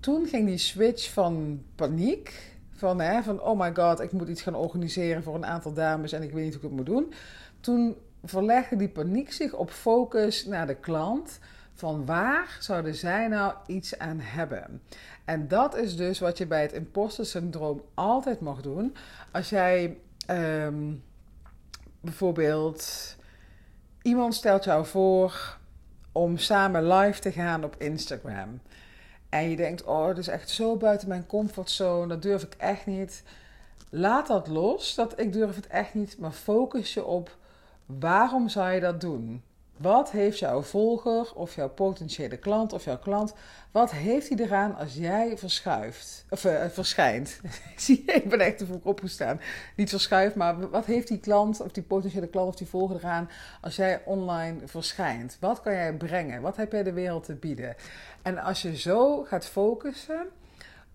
Toen 0.00 0.26
ging 0.26 0.46
die 0.46 0.58
switch 0.58 1.12
van 1.12 1.62
paniek, 1.74 2.54
van, 2.70 3.00
hè, 3.00 3.22
van 3.22 3.42
oh 3.42 3.58
my 3.58 3.74
god, 3.74 4.00
ik 4.00 4.12
moet 4.12 4.28
iets 4.28 4.42
gaan 4.42 4.54
organiseren 4.54 5.22
voor 5.22 5.34
een 5.34 5.46
aantal 5.46 5.72
dames 5.72 6.12
en 6.12 6.22
ik 6.22 6.32
weet 6.32 6.44
niet 6.44 6.54
hoe 6.54 6.62
ik 6.62 6.68
het 6.68 6.76
moet 6.76 6.86
doen. 6.86 7.12
Toen 7.60 7.96
verlegde 8.24 8.76
die 8.76 8.88
paniek 8.88 9.32
zich 9.32 9.52
op 9.52 9.70
focus 9.70 10.44
naar 10.44 10.66
de 10.66 10.74
klant. 10.74 11.38
Van 11.76 12.06
waar 12.06 12.56
zouden 12.60 12.94
zij 12.94 13.28
nou 13.28 13.54
iets 13.66 13.98
aan 13.98 14.20
hebben? 14.20 14.82
En 15.24 15.48
dat 15.48 15.76
is 15.76 15.96
dus 15.96 16.18
wat 16.18 16.38
je 16.38 16.46
bij 16.46 16.62
het 16.62 16.72
imposter 16.72 17.26
syndroom 17.26 17.82
altijd 17.94 18.40
mag 18.40 18.60
doen. 18.60 18.96
Als 19.32 19.48
jij 19.48 19.98
um, 20.30 21.02
bijvoorbeeld 22.00 23.16
Iemand 24.06 24.34
stelt 24.34 24.64
jou 24.64 24.86
voor 24.86 25.58
om 26.12 26.38
samen 26.38 26.88
live 26.88 27.20
te 27.20 27.32
gaan 27.32 27.64
op 27.64 27.74
Instagram. 27.78 28.60
En 29.28 29.50
je 29.50 29.56
denkt, 29.56 29.84
oh, 29.84 30.06
dat 30.06 30.18
is 30.18 30.28
echt 30.28 30.50
zo 30.50 30.76
buiten 30.76 31.08
mijn 31.08 31.26
comfortzone, 31.26 32.06
dat 32.06 32.22
durf 32.22 32.42
ik 32.42 32.54
echt 32.54 32.86
niet. 32.86 33.22
Laat 33.90 34.26
dat 34.26 34.48
los, 34.48 34.94
dat 34.94 35.20
ik 35.20 35.32
durf 35.32 35.56
het 35.56 35.66
echt 35.66 35.94
niet, 35.94 36.18
maar 36.18 36.32
focus 36.32 36.94
je 36.94 37.04
op 37.04 37.36
waarom 37.86 38.48
zou 38.48 38.70
je 38.70 38.80
dat 38.80 39.00
doen? 39.00 39.42
Wat 39.76 40.10
heeft 40.10 40.38
jouw 40.38 40.62
volger 40.62 41.34
of 41.34 41.54
jouw 41.54 41.68
potentiële 41.68 42.36
klant 42.36 42.72
of 42.72 42.84
jouw 42.84 42.98
klant, 42.98 43.34
wat 43.70 43.90
heeft 43.90 44.28
hij 44.28 44.38
eraan 44.38 44.76
als 44.76 44.94
jij 44.94 45.38
verschuift? 45.38 46.24
Of 46.30 46.44
uh, 46.44 46.64
verschijnt. 46.68 47.40
Zie 47.76 48.02
je, 48.06 48.12
ik 48.12 48.28
ben 48.28 48.40
echt 48.40 48.58
te 48.58 48.66
vroeg 48.66 48.84
opgestaan. 48.84 49.40
Niet 49.76 49.90
verschuift, 49.90 50.34
maar 50.34 50.70
wat 50.70 50.84
heeft 50.84 51.08
die 51.08 51.20
klant 51.20 51.60
of 51.60 51.72
die 51.72 51.82
potentiële 51.82 52.26
klant 52.26 52.48
of 52.48 52.56
die 52.56 52.66
volger 52.66 52.96
eraan 52.96 53.30
als 53.60 53.76
jij 53.76 54.02
online 54.04 54.58
verschijnt? 54.64 55.36
Wat 55.40 55.60
kan 55.60 55.72
jij 55.72 55.94
brengen? 55.94 56.42
Wat 56.42 56.56
heb 56.56 56.72
jij 56.72 56.82
de 56.82 56.92
wereld 56.92 57.24
te 57.24 57.34
bieden? 57.34 57.74
En 58.22 58.38
als 58.38 58.62
je 58.62 58.76
zo 58.76 59.24
gaat 59.24 59.46
focussen 59.46 60.26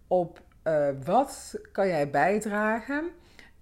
op 0.08 0.42
uh, 0.64 0.88
wat 1.06 1.56
kan 1.72 1.88
jij 1.88 2.10
bijdragen 2.10 3.12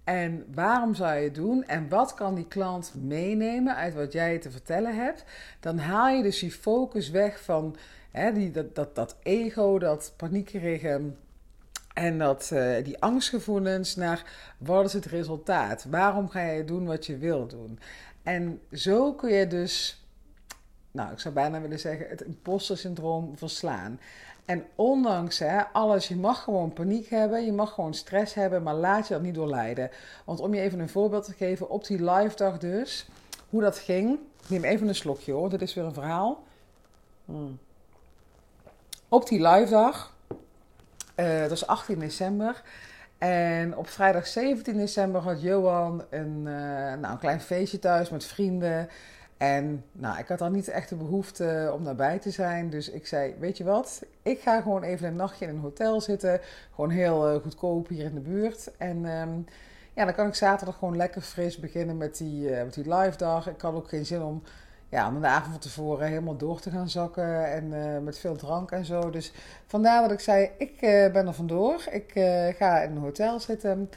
en 0.04 0.46
waarom 0.54 0.94
zou 0.94 1.14
je 1.14 1.24
het 1.24 1.34
doen? 1.34 1.64
En 1.64 1.88
wat 1.88 2.14
kan 2.14 2.34
die 2.34 2.48
klant 2.48 2.92
meenemen 2.94 3.76
uit 3.76 3.94
wat 3.94 4.12
jij 4.12 4.38
te 4.38 4.50
vertellen 4.50 4.96
hebt? 4.96 5.24
Dan 5.60 5.78
haal 5.78 6.08
je 6.08 6.22
dus 6.22 6.38
die 6.38 6.52
focus 6.52 7.10
weg 7.10 7.42
van 7.42 7.76
hè, 8.10 8.32
die, 8.32 8.50
dat, 8.50 8.74
dat, 8.74 8.94
dat 8.94 9.16
ego, 9.22 9.78
dat 9.78 10.12
paniekerige 10.16 11.00
en 11.94 12.18
dat, 12.18 12.50
uh, 12.52 12.84
die 12.84 13.00
angstgevoelens 13.02 13.96
naar 13.96 14.24
wat 14.58 14.84
is 14.84 14.92
het 14.92 15.06
resultaat? 15.06 15.84
Waarom 15.84 16.28
ga 16.28 16.40
je 16.40 16.64
doen 16.64 16.86
wat 16.86 17.06
je 17.06 17.18
wil 17.18 17.46
doen? 17.46 17.78
En 18.22 18.60
zo 18.72 19.12
kun 19.12 19.32
je 19.32 19.46
dus, 19.46 19.99
nou 20.90 21.12
ik 21.12 21.20
zou 21.20 21.34
bijna 21.34 21.60
willen 21.60 21.78
zeggen, 21.78 22.08
het 22.08 22.20
imposter 22.20 22.78
syndroom 22.78 23.36
verslaan. 23.36 24.00
En 24.44 24.64
ondanks 24.74 25.38
hè, 25.38 25.62
alles, 25.72 26.08
je 26.08 26.16
mag 26.16 26.42
gewoon 26.42 26.72
paniek 26.72 27.08
hebben, 27.08 27.44
je 27.44 27.52
mag 27.52 27.72
gewoon 27.74 27.94
stress 27.94 28.34
hebben, 28.34 28.62
maar 28.62 28.74
laat 28.74 29.08
je 29.08 29.14
dat 29.14 29.22
niet 29.22 29.34
doorleiden. 29.34 29.90
Want 30.24 30.40
om 30.40 30.54
je 30.54 30.60
even 30.60 30.78
een 30.78 30.88
voorbeeld 30.88 31.24
te 31.24 31.32
geven, 31.32 31.70
op 31.70 31.86
die 31.86 32.04
live 32.04 32.36
dag 32.36 32.58
dus, 32.58 33.08
hoe 33.48 33.60
dat 33.60 33.78
ging. 33.78 34.18
neem 34.46 34.64
even 34.64 34.88
een 34.88 34.94
slokje 34.94 35.32
hoor, 35.32 35.48
dit 35.50 35.62
is 35.62 35.74
weer 35.74 35.84
een 35.84 35.94
verhaal. 35.94 36.42
Hmm. 37.24 37.58
Op 39.08 39.28
die 39.28 39.48
live 39.48 39.70
dag, 39.70 40.14
uh, 41.16 41.40
dat 41.40 41.50
is 41.50 41.66
18 41.66 41.98
december. 41.98 42.62
En 43.18 43.76
op 43.76 43.88
vrijdag 43.88 44.26
17 44.26 44.76
december 44.76 45.20
had 45.20 45.42
Johan 45.42 46.04
een, 46.10 46.36
uh, 46.36 46.94
nou, 46.94 47.04
een 47.04 47.18
klein 47.18 47.40
feestje 47.40 47.78
thuis 47.78 48.10
met 48.10 48.24
vrienden. 48.24 48.88
En 49.40 49.84
nou, 49.92 50.18
ik 50.18 50.28
had 50.28 50.38
dan 50.38 50.52
niet 50.52 50.68
echt 50.68 50.88
de 50.88 50.96
behoefte 50.96 51.70
om 51.74 51.84
daarbij 51.84 52.18
te 52.18 52.30
zijn. 52.30 52.70
Dus 52.70 52.90
ik 52.90 53.06
zei, 53.06 53.34
weet 53.38 53.56
je 53.56 53.64
wat, 53.64 54.02
ik 54.22 54.40
ga 54.40 54.60
gewoon 54.60 54.82
even 54.82 55.08
een 55.08 55.16
nachtje 55.16 55.44
in 55.44 55.54
een 55.54 55.60
hotel 55.60 56.00
zitten. 56.00 56.40
Gewoon 56.74 56.90
heel 56.90 57.34
uh, 57.34 57.42
goedkoop 57.42 57.88
hier 57.88 58.04
in 58.04 58.14
de 58.14 58.20
buurt. 58.20 58.70
En 58.76 59.04
um, 59.04 59.46
ja, 59.94 60.04
dan 60.04 60.14
kan 60.14 60.26
ik 60.26 60.34
zaterdag 60.34 60.78
gewoon 60.78 60.96
lekker 60.96 61.20
fris 61.20 61.58
beginnen 61.58 61.96
met 61.96 62.16
die, 62.16 62.50
uh, 62.50 62.62
met 62.62 62.74
die 62.74 62.94
live 62.94 63.16
dag. 63.16 63.48
Ik 63.48 63.60
had 63.60 63.74
ook 63.74 63.88
geen 63.88 64.06
zin 64.06 64.22
om, 64.22 64.42
ja, 64.88 65.10
de 65.10 65.26
avond 65.26 65.50
van 65.50 65.60
tevoren 65.60 66.08
helemaal 66.08 66.36
door 66.36 66.60
te 66.60 66.70
gaan 66.70 66.88
zakken. 66.88 67.52
En 67.52 68.04
met 68.04 68.18
veel 68.18 68.36
drank 68.36 68.70
en 68.70 68.84
zo. 68.84 69.10
Dus 69.10 69.32
vandaar 69.66 70.02
dat 70.02 70.12
ik 70.12 70.20
zei, 70.20 70.50
ik 70.58 70.78
ben 71.12 71.26
er 71.26 71.34
vandoor. 71.34 71.84
Ik 71.90 72.10
ga 72.56 72.80
in 72.80 72.90
een 72.90 73.02
hotel 73.02 73.40
zitten. 73.40 73.90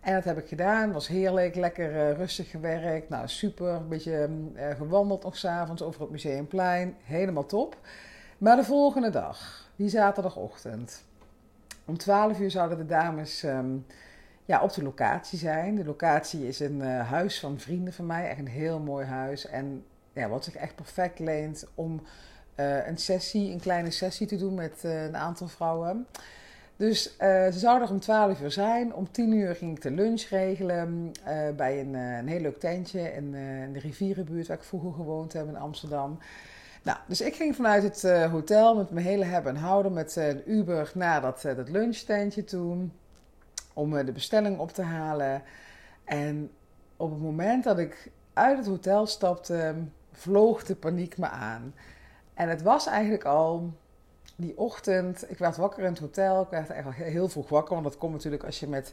En 0.00 0.14
dat 0.14 0.24
heb 0.24 0.38
ik 0.38 0.48
gedaan. 0.48 0.92
Was 0.92 1.08
heerlijk, 1.08 1.54
lekker 1.54 1.92
uh, 1.92 2.12
rustig 2.12 2.50
gewerkt. 2.50 3.08
Nou, 3.08 3.28
super. 3.28 3.68
Een 3.68 3.88
beetje 3.88 4.28
uh, 4.54 4.70
gewandeld 4.70 5.22
nog 5.22 5.36
s'avonds 5.36 5.82
over 5.82 6.00
het 6.00 6.10
museumplein. 6.10 6.96
Helemaal 7.02 7.46
top. 7.46 7.76
Maar 8.38 8.56
de 8.56 8.64
volgende 8.64 9.10
dag, 9.10 9.68
die 9.76 9.88
zaterdagochtend. 9.88 11.04
Om 11.84 11.98
12 11.98 12.40
uur 12.40 12.50
zouden 12.50 12.78
de 12.78 12.86
dames 12.86 13.42
um, 13.42 13.86
ja, 14.44 14.62
op 14.62 14.72
de 14.72 14.82
locatie 14.82 15.38
zijn. 15.38 15.74
De 15.74 15.84
locatie 15.84 16.48
is 16.48 16.60
een 16.60 16.80
uh, 16.80 17.08
huis 17.08 17.40
van 17.40 17.58
vrienden 17.58 17.92
van 17.92 18.06
mij. 18.06 18.28
Echt 18.28 18.38
een 18.38 18.48
heel 18.48 18.78
mooi 18.78 19.06
huis. 19.06 19.46
En 19.46 19.84
ja, 20.12 20.28
wat 20.28 20.44
zich 20.44 20.54
echt 20.54 20.74
perfect 20.74 21.18
leent 21.18 21.66
om 21.74 22.02
een 22.86 22.98
sessie, 22.98 23.52
een 23.52 23.60
kleine 23.60 23.90
sessie 23.90 24.26
te 24.26 24.36
doen 24.36 24.54
met 24.54 24.82
een 24.82 25.16
aantal 25.16 25.48
vrouwen. 25.48 26.06
Dus 26.78 27.12
uh, 27.12 27.18
ze 27.46 27.58
zouden 27.58 27.88
er 27.88 27.94
om 27.94 28.00
12 28.00 28.40
uur 28.40 28.50
zijn. 28.50 28.94
Om 28.94 29.10
10 29.10 29.32
uur 29.32 29.56
ging 29.56 29.76
ik 29.76 29.82
de 29.82 29.90
lunch 29.90 30.22
regelen 30.22 31.12
uh, 31.28 31.50
bij 31.56 31.80
een, 31.80 31.94
uh, 31.94 32.16
een 32.16 32.28
heel 32.28 32.40
leuk 32.40 32.58
tentje 32.58 33.00
in, 33.00 33.34
in, 33.34 33.72
de 33.72 33.78
rivierenbuurt 33.78 34.46
waar 34.46 34.56
ik 34.56 34.62
vroeger 34.62 34.92
gewoond 34.92 35.32
heb 35.32 35.48
in 35.48 35.56
Amsterdam. 35.56 36.18
Nou, 36.82 36.98
dus 37.06 37.20
ik 37.20 37.34
ging 37.34 37.56
vanuit 37.56 37.82
het 37.82 38.30
hotel 38.30 38.76
met 38.76 38.90
mijn 38.90 39.06
hele 39.06 39.24
hebben 39.24 39.54
en 39.54 39.60
houden 39.60 39.92
met 39.92 40.16
een 40.16 40.42
Uber 40.46 40.90
naar 40.94 41.20
dat, 41.20 41.42
dat 41.42 41.68
lunchtentje 41.68 42.44
toe. 42.44 42.88
Om 43.72 44.04
de 44.04 44.12
bestelling 44.12 44.58
op 44.58 44.72
te 44.72 44.82
halen. 44.82 45.42
En 46.04 46.50
op 46.96 47.10
het 47.10 47.20
moment 47.20 47.64
dat 47.64 47.78
ik 47.78 48.10
uit 48.32 48.58
het 48.58 48.66
hotel 48.66 49.06
stapte, 49.06 49.74
vloog 50.12 50.64
de 50.64 50.74
paniek 50.74 51.18
me 51.18 51.28
aan. 51.28 51.74
En 52.34 52.48
het 52.48 52.62
was 52.62 52.86
eigenlijk 52.86 53.24
al 53.24 53.72
die 54.40 54.58
ochtend, 54.58 55.30
ik 55.30 55.38
werd 55.38 55.56
wakker 55.56 55.82
in 55.82 55.90
het 55.90 55.98
hotel. 55.98 56.42
Ik 56.42 56.48
werd 56.50 56.70
eigenlijk 56.70 57.10
heel 57.10 57.28
vroeg 57.28 57.48
wakker, 57.48 57.72
want 57.74 57.86
dat 57.86 57.98
komt 57.98 58.12
natuurlijk 58.12 58.44
als 58.44 58.60
je 58.60 58.68
met 58.68 58.92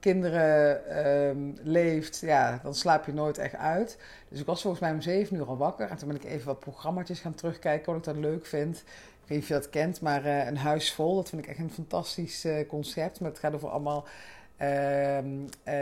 kinderen 0.00 1.06
um, 1.06 1.56
leeft. 1.62 2.18
Ja, 2.20 2.60
dan 2.62 2.74
slaap 2.74 3.06
je 3.06 3.12
nooit 3.12 3.38
echt 3.38 3.54
uit. 3.54 3.98
Dus 4.28 4.40
ik 4.40 4.46
was 4.46 4.62
volgens 4.62 4.82
mij 4.82 4.92
om 4.92 5.00
zeven 5.00 5.36
uur 5.36 5.46
al 5.46 5.56
wakker. 5.56 5.88
En 5.88 5.96
toen 5.96 6.08
ben 6.08 6.16
ik 6.16 6.24
even 6.24 6.46
wat 6.46 6.60
programma's 6.60 7.20
gaan 7.20 7.34
terugkijken, 7.34 7.86
wat 7.86 7.96
ik 7.96 8.14
dat 8.14 8.22
leuk 8.22 8.46
vind. 8.46 8.76
Ik 8.76 9.28
weet 9.28 9.28
niet 9.28 9.42
of 9.42 9.48
je 9.48 9.54
dat 9.54 9.70
kent, 9.70 10.00
maar 10.00 10.24
uh, 10.24 10.46
Een 10.46 10.56
Huis 10.56 10.92
Vol, 10.92 11.16
dat 11.16 11.28
vind 11.28 11.42
ik 11.42 11.50
echt 11.50 11.58
een 11.58 11.70
fantastisch 11.70 12.44
uh, 12.44 12.68
concept. 12.68 13.20
Maar 13.20 13.30
het 13.30 13.38
gaat 13.38 13.54
over 13.54 13.68
allemaal 13.68 14.04
uh, 14.60 15.18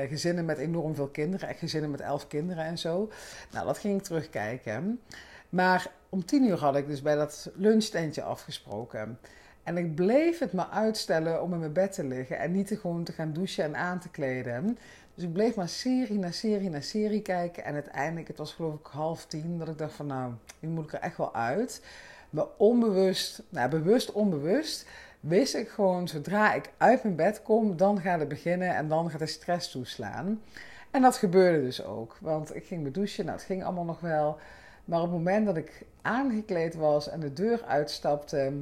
gezinnen 0.09 0.45
met 0.45 0.59
enorm 0.59 0.95
veel 0.95 1.09
kinderen. 1.09 1.49
Echt 1.49 1.59
gezinnen 1.59 1.91
met 1.91 2.01
elf 2.01 2.27
kinderen 2.27 2.65
en 2.65 2.79
zo. 2.79 3.11
Nou, 3.53 3.67
dat 3.67 3.79
ging 3.79 3.99
ik 3.99 4.03
terugkijken. 4.03 5.01
Maar 5.49 5.91
om 6.11 6.25
tien 6.25 6.45
uur 6.45 6.59
had 6.59 6.77
ik 6.77 6.87
dus 6.87 7.03
bij 7.03 7.17
dat 7.17 7.51
lunchtentje 7.55 8.23
afgesproken. 8.23 9.19
En 9.63 9.77
ik 9.77 9.95
bleef 9.95 10.39
het 10.39 10.53
maar 10.53 10.69
uitstellen 10.69 11.43
om 11.43 11.53
in 11.53 11.59
mijn 11.59 11.73
bed 11.73 11.93
te 11.93 12.05
liggen 12.05 12.39
en 12.39 12.53
niet 12.53 12.67
te 12.67 12.77
gewoon 12.77 13.05
te 13.05 13.13
gaan 13.13 13.33
douchen 13.33 13.65
en 13.65 13.77
aan 13.77 13.99
te 14.01 14.09
kleden. 14.09 14.79
Dus 15.15 15.25
ik 15.25 15.33
bleef 15.33 15.55
maar 15.55 15.69
serie 15.69 16.19
na 16.19 16.31
serie 16.31 16.71
na 16.71 16.81
serie 16.81 17.23
kijken. 17.23 17.65
En 17.65 17.75
uiteindelijk, 17.75 18.29
het 18.29 18.39
was 18.39 18.53
geloof 18.53 18.75
ik 18.75 18.87
half 18.87 19.27
tien, 19.27 19.59
dat 19.59 19.69
ik 19.69 19.79
dacht 19.79 19.93
van 19.93 20.07
nou, 20.07 20.33
nu 20.61 20.69
moet 20.69 20.85
ik 20.85 20.93
er 20.93 21.01
echt 21.01 21.17
wel 21.17 21.35
uit. 21.35 21.83
Maar 22.31 22.47
onbewust, 22.57 23.43
nou 23.49 23.71
bewust 23.71 24.13
onbewust, 24.13 24.87
wist 25.21 25.55
ik 25.55 25.69
gewoon 25.69 26.09
zodra 26.09 26.55
ik 26.55 26.71
uit 26.77 27.03
mijn 27.03 27.17
bed 27.17 27.43
kom, 27.43 27.77
dan 27.77 28.01
gaat 28.01 28.21
het 28.21 28.29
beginnen 28.29 28.75
en 28.75 28.89
dan 28.89 29.11
gaat 29.11 29.19
de 29.19 29.27
stress 29.27 29.71
toeslaan. 29.71 30.43
En 30.91 31.03
dat 31.03 31.17
gebeurde 31.17 31.63
dus 31.63 31.85
ook, 31.85 32.17
want 32.21 32.55
ik 32.55 32.65
ging 32.65 32.83
me 32.83 32.91
douchen, 32.91 33.25
nou 33.25 33.37
het 33.37 33.47
ging 33.47 33.65
allemaal 33.65 33.85
nog 33.85 34.01
wel. 34.01 34.39
Maar 34.85 34.99
op 34.99 35.05
het 35.05 35.15
moment 35.15 35.47
dat 35.47 35.57
ik 35.57 35.87
aangekleed 36.03 36.75
was 36.75 37.09
en 37.09 37.21
de 37.21 37.33
deur 37.33 37.65
uitstapte 37.65 38.53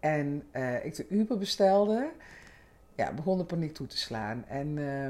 en 0.00 0.42
uh, 0.52 0.84
ik 0.84 0.96
de 0.96 1.06
Uber 1.08 1.38
bestelde, 1.38 2.10
ja, 2.94 3.12
begon 3.12 3.38
de 3.38 3.44
paniek 3.44 3.74
toe 3.74 3.86
te 3.86 3.98
slaan. 3.98 4.44
En 4.48 4.76
uh, 4.76 5.06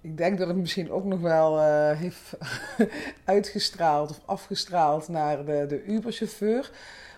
ik 0.00 0.16
denk 0.16 0.38
dat 0.38 0.48
het 0.48 0.56
misschien 0.56 0.90
ook 0.90 1.04
nog 1.04 1.20
wel 1.20 1.58
uh, 1.58 1.90
heeft 1.98 2.36
uitgestraald 3.24 4.10
of 4.10 4.20
afgestraald 4.24 5.08
naar 5.08 5.44
de, 5.44 5.64
de 5.68 5.84
Uber-chauffeur. 5.84 6.70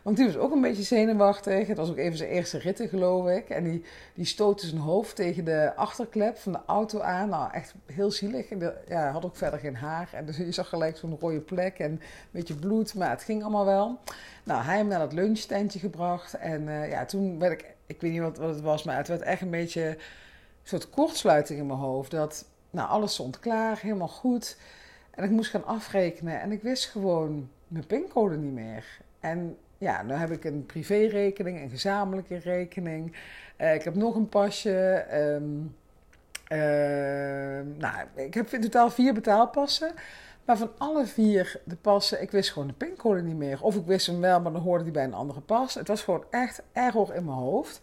Want 0.03 0.17
die 0.17 0.27
was 0.27 0.37
ook 0.37 0.53
een 0.53 0.61
beetje 0.61 0.83
zenuwachtig. 0.83 1.67
Het 1.67 1.77
was 1.77 1.91
ook 1.91 1.97
even 1.97 2.19
zijn 2.19 2.31
eerste 2.31 2.59
ritten, 2.59 2.89
geloof 2.89 3.29
ik. 3.29 3.49
En 3.49 3.65
die, 3.65 3.85
die 4.15 4.25
stootte 4.25 4.67
zijn 4.67 4.81
hoofd 4.81 5.17
tegen 5.17 5.45
de 5.45 5.73
achterklep 5.77 6.39
van 6.39 6.53
de 6.53 6.61
auto 6.67 7.01
aan. 7.01 7.29
Nou, 7.29 7.53
echt 7.53 7.75
heel 7.87 8.11
zielig. 8.11 8.47
ja, 8.89 9.11
had 9.11 9.25
ook 9.25 9.37
verder 9.37 9.59
geen 9.59 9.77
haar. 9.77 10.09
En 10.13 10.27
dus 10.27 10.37
je 10.37 10.53
zag 10.53 10.69
gelijk 10.69 10.97
zo'n 10.97 11.17
rode 11.21 11.41
plek 11.41 11.79
en 11.79 11.91
een 11.91 12.01
beetje 12.31 12.55
bloed. 12.55 12.95
Maar 12.95 13.11
het 13.11 13.23
ging 13.23 13.43
allemaal 13.43 13.65
wel. 13.65 13.99
Nou, 14.45 14.63
hij 14.63 14.77
hem 14.77 14.87
naar 14.87 14.99
dat 14.99 15.13
lunchtentje 15.13 15.79
gebracht. 15.79 16.35
En 16.35 16.63
uh, 16.63 16.91
ja, 16.91 17.05
toen 17.05 17.39
werd 17.39 17.53
ik... 17.53 17.75
Ik 17.87 18.01
weet 18.01 18.13
niet 18.13 18.21
wat, 18.21 18.39
wat 18.39 18.55
het 18.55 18.61
was, 18.61 18.83
maar 18.83 18.97
het 18.97 19.09
werd 19.09 19.23
echt 19.23 19.41
een 19.41 19.51
beetje... 19.51 19.87
Een 20.63 20.77
soort 20.77 20.91
kortsluiting 20.91 21.59
in 21.59 21.67
mijn 21.67 21.79
hoofd. 21.79 22.11
Dat, 22.11 22.45
nou, 22.71 22.89
alles 22.89 23.13
stond 23.13 23.41
klaar, 23.41 23.79
helemaal 23.81 24.09
goed. 24.09 24.57
En 25.11 25.25
ik 25.25 25.31
moest 25.31 25.51
gaan 25.51 25.67
afrekenen. 25.67 26.41
En 26.41 26.53
ik 26.53 26.63
wist 26.63 26.87
gewoon 26.87 27.51
mijn 27.69 27.87
pincode 27.87 28.37
niet 28.37 28.53
meer. 28.53 28.99
En 29.21 29.57
ja, 29.81 30.03
nu 30.03 30.12
heb 30.12 30.31
ik 30.31 30.45
een 30.45 30.66
privérekening, 30.66 31.61
een 31.61 31.71
gezamenlijke 31.71 32.37
rekening. 32.37 33.16
Uh, 33.59 33.75
ik 33.75 33.83
heb 33.83 33.95
nog 33.95 34.14
een 34.14 34.29
pasje. 34.29 35.07
Um, 35.12 35.77
uh, 36.53 36.59
nou, 37.79 38.07
ik 38.14 38.35
heb 38.35 38.51
in 38.51 38.61
totaal 38.61 38.90
vier 38.90 39.14
betaalpassen. 39.14 39.93
Maar 40.45 40.57
van 40.57 40.71
alle 40.79 41.07
vier 41.07 41.61
de 41.64 41.77
passen, 41.77 42.23
ik 42.23 42.31
wist 42.31 42.53
gewoon 42.53 42.69
de 42.69 42.75
pincode 42.75 43.23
niet 43.23 43.37
meer. 43.37 43.62
Of 43.62 43.77
ik 43.77 43.87
wist 43.87 44.07
hem 44.07 44.21
wel, 44.21 44.40
maar 44.40 44.53
dan 44.53 44.62
hoorde 44.62 44.85
die 44.85 44.93
bij 44.93 45.05
een 45.05 45.14
andere 45.14 45.40
pas. 45.40 45.75
Het 45.75 45.88
was 45.88 46.03
gewoon 46.03 46.25
echt 46.31 46.62
error 46.73 47.14
in 47.14 47.25
mijn 47.25 47.37
hoofd. 47.37 47.81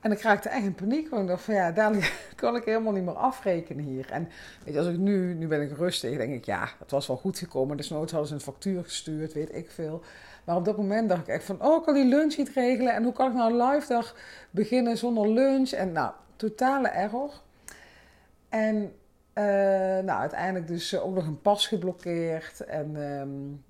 En 0.00 0.12
ik 0.12 0.20
raakte 0.20 0.48
echt 0.48 0.64
in 0.64 0.74
paniek. 0.74 1.08
Want 1.08 1.22
ik 1.22 1.28
dacht 1.28 1.42
van 1.42 1.54
ja, 1.54 1.72
dadelijk 1.72 2.26
kan 2.36 2.56
ik 2.56 2.64
helemaal 2.64 2.92
niet 2.92 3.04
meer 3.04 3.14
afrekenen 3.14 3.84
hier. 3.84 4.10
En 4.10 4.28
weet 4.64 4.74
je, 4.74 4.80
als 4.80 4.88
ik 4.88 4.96
nu, 4.96 5.34
nu 5.34 5.46
ben 5.46 5.62
ik 5.62 5.76
rustig, 5.76 6.16
denk 6.16 6.34
ik 6.34 6.44
ja, 6.44 6.68
het 6.78 6.90
was 6.90 7.06
wel 7.06 7.16
goed 7.16 7.38
gekomen. 7.38 7.76
Desnoods 7.76 8.10
hadden 8.10 8.28
ze 8.28 8.34
een 8.34 8.40
factuur 8.40 8.82
gestuurd, 8.82 9.32
weet 9.32 9.54
ik 9.54 9.70
veel. 9.70 10.02
Maar 10.44 10.56
op 10.56 10.64
dat 10.64 10.76
moment 10.76 11.08
dacht 11.08 11.20
ik 11.20 11.28
echt 11.28 11.44
van, 11.44 11.62
oh, 11.62 11.84
kan 11.84 11.94
die 11.94 12.04
lunch 12.04 12.36
niet 12.36 12.48
regelen. 12.48 12.94
En 12.94 13.02
hoe 13.02 13.12
kan 13.12 13.28
ik 13.28 13.36
nou 13.36 13.52
een 13.52 13.68
live 13.68 13.88
dag 13.88 14.16
beginnen 14.50 14.98
zonder 14.98 15.28
lunch? 15.28 15.70
En 15.70 15.92
nou, 15.92 16.12
totale 16.36 16.88
error. 16.88 17.32
En 18.48 18.92
uh, 19.34 19.44
nou, 20.04 20.20
uiteindelijk 20.20 20.66
dus 20.66 20.98
ook 20.98 21.14
nog 21.14 21.26
een 21.26 21.40
pas 21.40 21.66
geblokkeerd. 21.66 22.60
En 22.60 22.96
um, 22.96 23.64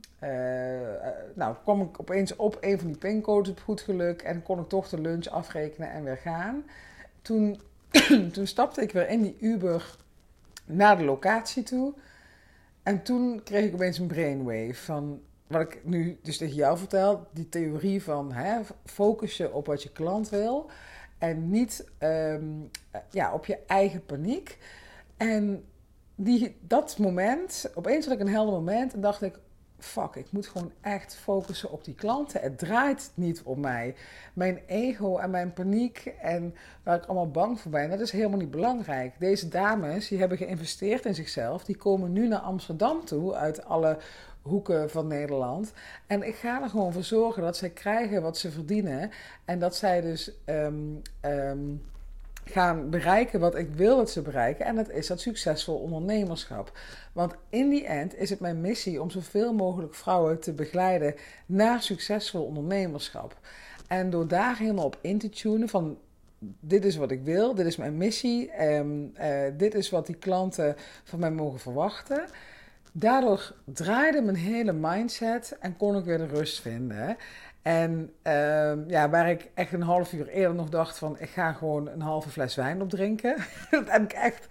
nou, 1.35 1.55
kwam 1.63 1.81
ik 1.81 2.01
opeens 2.01 2.37
op 2.37 2.57
een 2.61 2.79
van 2.79 2.87
die 2.87 2.97
pincodes 2.97 3.51
op 3.51 3.61
goed 3.61 3.81
geluk 3.81 4.23
en 4.23 4.43
kon 4.43 4.61
ik 4.61 4.69
toch 4.69 4.89
de 4.89 5.01
lunch 5.01 5.27
afrekenen 5.27 5.91
en 5.91 6.05
weer 6.05 6.17
gaan. 6.17 6.65
Toen, 7.23 7.61
toen 8.33 8.47
stapte 8.47 8.83
ik 8.83 8.93
weer 8.93 9.09
in 9.09 9.23
die 9.23 9.37
Uber 9.41 9.97
naar 10.65 10.97
de 10.99 11.05
locatie 11.05 11.63
toe. 11.63 11.95
En 12.83 13.03
toen 13.03 13.43
kreeg 13.43 13.65
ik 13.65 13.75
opeens 13.75 13.99
een 13.99 14.07
brainwave 14.07 14.75
van 14.75 15.21
wat 15.47 15.61
ik 15.61 15.81
nu 15.85 16.19
dus 16.23 16.39
tegen 16.39 16.55
jou 16.55 16.79
vertel, 16.79 17.27
die 17.33 17.49
theorie 17.49 18.03
van 18.03 18.33
hè, 18.33 18.61
focus 18.85 19.37
je 19.37 19.53
op 19.53 19.67
wat 19.67 19.83
je 19.83 19.93
klant 19.93 20.29
wil 20.29 20.71
en 21.19 21.51
niet 21.51 21.85
ehm, 21.99 22.45
ja, 23.11 23.33
op 23.33 23.47
je 23.47 23.59
eigen 23.67 24.07
paniek. 24.07 24.59
En 25.17 25.65
die, 26.15 26.57
dat 26.61 26.99
moment, 26.99 27.71
opeens 27.75 28.05
had 28.05 28.15
ik 28.15 28.21
een 28.21 28.29
helder 28.29 28.55
moment 28.55 28.95
en 28.95 29.01
dacht 29.01 29.23
ik, 29.23 29.39
fuck, 29.85 30.15
ik 30.15 30.33
moet 30.33 30.47
gewoon 30.47 30.73
echt 30.81 31.15
focussen 31.15 31.71
op 31.71 31.85
die 31.85 31.95
klanten. 31.95 32.41
Het 32.41 32.59
draait 32.59 33.11
niet 33.15 33.43
om 33.43 33.61
mij. 33.61 33.95
Mijn 34.33 34.61
ego 34.67 35.17
en 35.17 35.31
mijn 35.31 35.53
paniek 35.53 36.13
en 36.21 36.55
waar 36.83 36.97
ik 36.97 37.07
allemaal 37.07 37.31
bang 37.31 37.61
voor 37.61 37.71
ben, 37.71 37.91
dat 37.91 38.01
is 38.01 38.11
helemaal 38.11 38.39
niet 38.39 38.51
belangrijk. 38.51 39.15
Deze 39.19 39.49
dames, 39.49 40.09
die 40.09 40.19
hebben 40.19 40.39
geïnvesteerd 40.39 41.05
in 41.05 41.15
zichzelf, 41.15 41.65
die 41.65 41.77
komen 41.77 42.13
nu 42.13 42.29
naar 42.29 42.39
Amsterdam 42.39 43.05
toe 43.05 43.35
uit 43.35 43.65
alle 43.65 43.99
hoeken 44.43 44.91
van 44.91 45.07
Nederland. 45.07 45.73
En 46.07 46.23
ik 46.23 46.35
ga 46.35 46.63
er 46.63 46.69
gewoon 46.69 46.93
voor 46.93 47.05
zorgen 47.05 47.43
dat 47.43 47.57
zij 47.57 47.71
krijgen 47.71 48.23
wat 48.23 48.39
ze 48.39 48.51
verdienen. 48.51 49.11
En 49.45 49.59
dat 49.59 49.77
zij 49.77 50.01
dus 50.01 50.33
ehm, 50.45 50.75
gaan 52.51 52.91
bereiken 52.91 53.41
wat 53.41 53.57
ik 53.57 53.75
wil 53.75 53.97
dat 53.97 54.11
ze 54.11 54.23
bereiken. 54.23 54.65
En 54.65 54.77
dat 54.77 54.91
is 54.91 55.07
dat 55.07 55.21
succesvol 55.21 55.77
ondernemerschap. 55.77 56.79
Want 57.13 57.35
in 57.49 57.69
die 57.69 57.87
end 57.87 58.17
is 58.17 58.31
het 58.31 58.41
mijn 58.41 58.61
missie 58.61 59.03
om 59.03 59.11
zoveel 59.11 59.53
mogelijk 59.53 59.95
vrouwen 59.95 60.41
te 60.41 60.53
begeleiden 60.53 61.15
naar 61.47 61.83
succesvol 61.83 62.45
ondernemerschap. 62.45 63.39
En 63.89 64.11
door 64.11 64.29
daar 64.29 64.59
helemaal 64.59 64.85
op 64.85 64.99
in 65.01 65.19
te 65.19 65.29
tunen 65.29 65.69
van 65.69 65.99
dit 66.61 66.85
is 66.85 66.97
wat 66.97 67.11
ik 67.11 67.23
wil, 67.23 67.55
dit 67.55 67.67
is 67.67 67.77
mijn 67.77 67.97
missie, 67.97 68.65
um, 68.65 69.13
dit 69.57 69.75
is 69.75 69.91
wat 69.91 70.07
die 70.07 70.15
klanten 70.15 70.77
van 71.05 71.19
mij 71.19 71.31
mogen 71.31 71.59
verwachten. 71.59 72.25
Daardoor 72.93 73.55
draaide 73.65 74.23
mijn 74.23 74.37
hele 74.37 74.73
mindset 74.73 75.57
en 75.61 75.77
kon 75.77 75.97
ik 75.97 76.05
weer 76.05 76.19
de 76.19 76.27
rust 76.27 76.61
vinden. 76.61 77.17
En 77.63 78.13
uh, 78.27 78.89
ja, 78.89 79.11
waar 79.11 79.31
ik 79.31 79.51
echt 79.55 79.73
een 79.73 79.83
half 79.83 80.13
uur 80.13 80.29
eerder 80.29 80.55
nog 80.55 80.69
dacht 80.69 80.99
van... 80.99 81.17
ik 81.19 81.29
ga 81.29 81.53
gewoon 81.53 81.89
een 81.89 82.01
halve 82.01 82.29
fles 82.29 82.55
wijn 82.55 82.83
opdrinken. 82.83 83.37
dat 83.71 83.91
heb 83.91 84.03
ik 84.03 84.13
echt, 84.13 84.47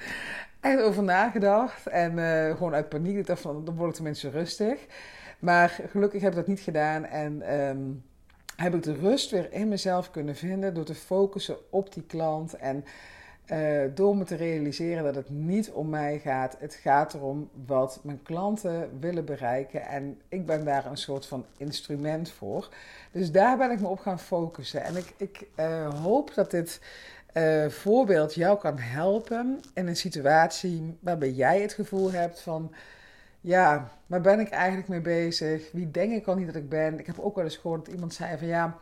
echt 0.59 0.81
over 0.81 1.03
nagedacht. 1.03 1.87
En 1.87 2.17
uh, 2.17 2.55
gewoon 2.55 2.73
uit 2.73 2.89
paniek. 2.89 3.25
Dacht 3.25 3.41
van, 3.41 3.65
dan 3.65 3.75
word 3.75 3.89
ik 3.89 3.95
tenminste 3.95 4.29
rustig. 4.29 4.85
Maar 5.39 5.79
gelukkig 5.89 6.21
heb 6.21 6.31
ik 6.31 6.37
dat 6.37 6.47
niet 6.47 6.59
gedaan. 6.59 7.05
En 7.05 7.59
um, 7.59 8.03
heb 8.55 8.73
ik 8.75 8.83
de 8.83 8.93
rust 8.93 9.31
weer 9.31 9.53
in 9.53 9.67
mezelf 9.67 10.11
kunnen 10.11 10.35
vinden... 10.35 10.73
door 10.73 10.85
te 10.85 10.95
focussen 10.95 11.57
op 11.69 11.93
die 11.93 12.03
klant 12.03 12.53
en... 12.53 12.85
Uh, 13.51 13.81
door 13.93 14.17
me 14.17 14.23
te 14.23 14.35
realiseren 14.35 15.03
dat 15.03 15.15
het 15.15 15.29
niet 15.29 15.71
om 15.71 15.89
mij 15.89 16.19
gaat. 16.19 16.55
Het 16.59 16.73
gaat 16.73 17.13
erom 17.13 17.49
wat 17.65 17.99
mijn 18.03 18.21
klanten 18.23 18.89
willen 18.99 19.25
bereiken. 19.25 19.85
En 19.85 20.21
ik 20.27 20.45
ben 20.45 20.65
daar 20.65 20.85
een 20.85 20.97
soort 20.97 21.25
van 21.25 21.45
instrument 21.57 22.31
voor. 22.31 22.69
Dus 23.11 23.31
daar 23.31 23.57
ben 23.57 23.71
ik 23.71 23.79
me 23.79 23.87
op 23.87 23.99
gaan 23.99 24.19
focussen. 24.19 24.83
En 24.83 24.95
ik, 24.95 25.13
ik 25.17 25.47
uh, 25.59 25.93
hoop 26.03 26.33
dat 26.33 26.51
dit 26.51 26.81
uh, 27.33 27.67
voorbeeld 27.67 28.33
jou 28.33 28.59
kan 28.59 28.77
helpen 28.77 29.59
in 29.73 29.87
een 29.87 29.95
situatie 29.95 30.97
waarbij 30.99 31.31
jij 31.31 31.61
het 31.61 31.73
gevoel 31.73 32.11
hebt 32.11 32.41
van. 32.41 32.73
Ja, 33.41 33.89
waar 34.05 34.21
ben 34.21 34.39
ik 34.39 34.49
eigenlijk 34.49 34.87
mee 34.87 35.01
bezig? 35.01 35.71
Wie 35.71 35.91
denk 35.91 36.13
ik 36.13 36.27
al 36.27 36.35
niet 36.35 36.45
dat 36.45 36.55
ik 36.55 36.69
ben? 36.69 36.99
Ik 36.99 37.05
heb 37.05 37.19
ook 37.19 37.35
wel 37.35 37.43
eens 37.43 37.57
gehoord 37.57 37.85
dat 37.85 37.93
iemand 37.93 38.13
zei 38.13 38.37
van 38.37 38.47
ja, 38.47 38.77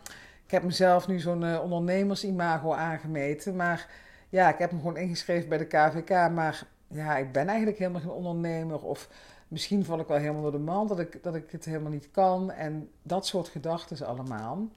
ik 0.45 0.51
heb 0.51 0.63
mezelf 0.63 1.08
nu 1.08 1.19
zo'n 1.19 1.60
ondernemersimago 1.60 2.73
aangemeten, 2.73 3.56
maar 3.56 3.88
ja, 4.30 4.50
ik 4.50 4.58
heb 4.58 4.72
me 4.72 4.78
gewoon 4.78 4.98
ingeschreven 4.98 5.50
bij 5.50 5.58
de 5.58 5.68
KVK, 5.68 6.10
maar 6.10 6.68
ja, 6.88 7.18
ik 7.18 7.32
ben 7.32 7.48
eigenlijk 7.48 7.78
helemaal 7.78 8.02
geen 8.02 8.10
ondernemer. 8.10 8.84
Of 8.84 9.10
misschien 9.48 9.86
val 9.86 10.00
ik 10.00 10.08
wel 10.08 10.18
helemaal 10.18 10.42
door 10.42 10.52
de 10.52 10.58
mand 10.58 10.90
dat 10.90 11.00
ik, 11.00 11.24
dat 11.24 11.36
ik 11.36 11.52
het 11.52 11.66
helemaal 11.66 11.92
niet 11.92 12.12
kan. 12.12 12.52
En 12.52 12.90
dat 13.02 13.26
soort 13.26 13.48
gedachten 13.48 14.08
allemaal. 14.08 14.68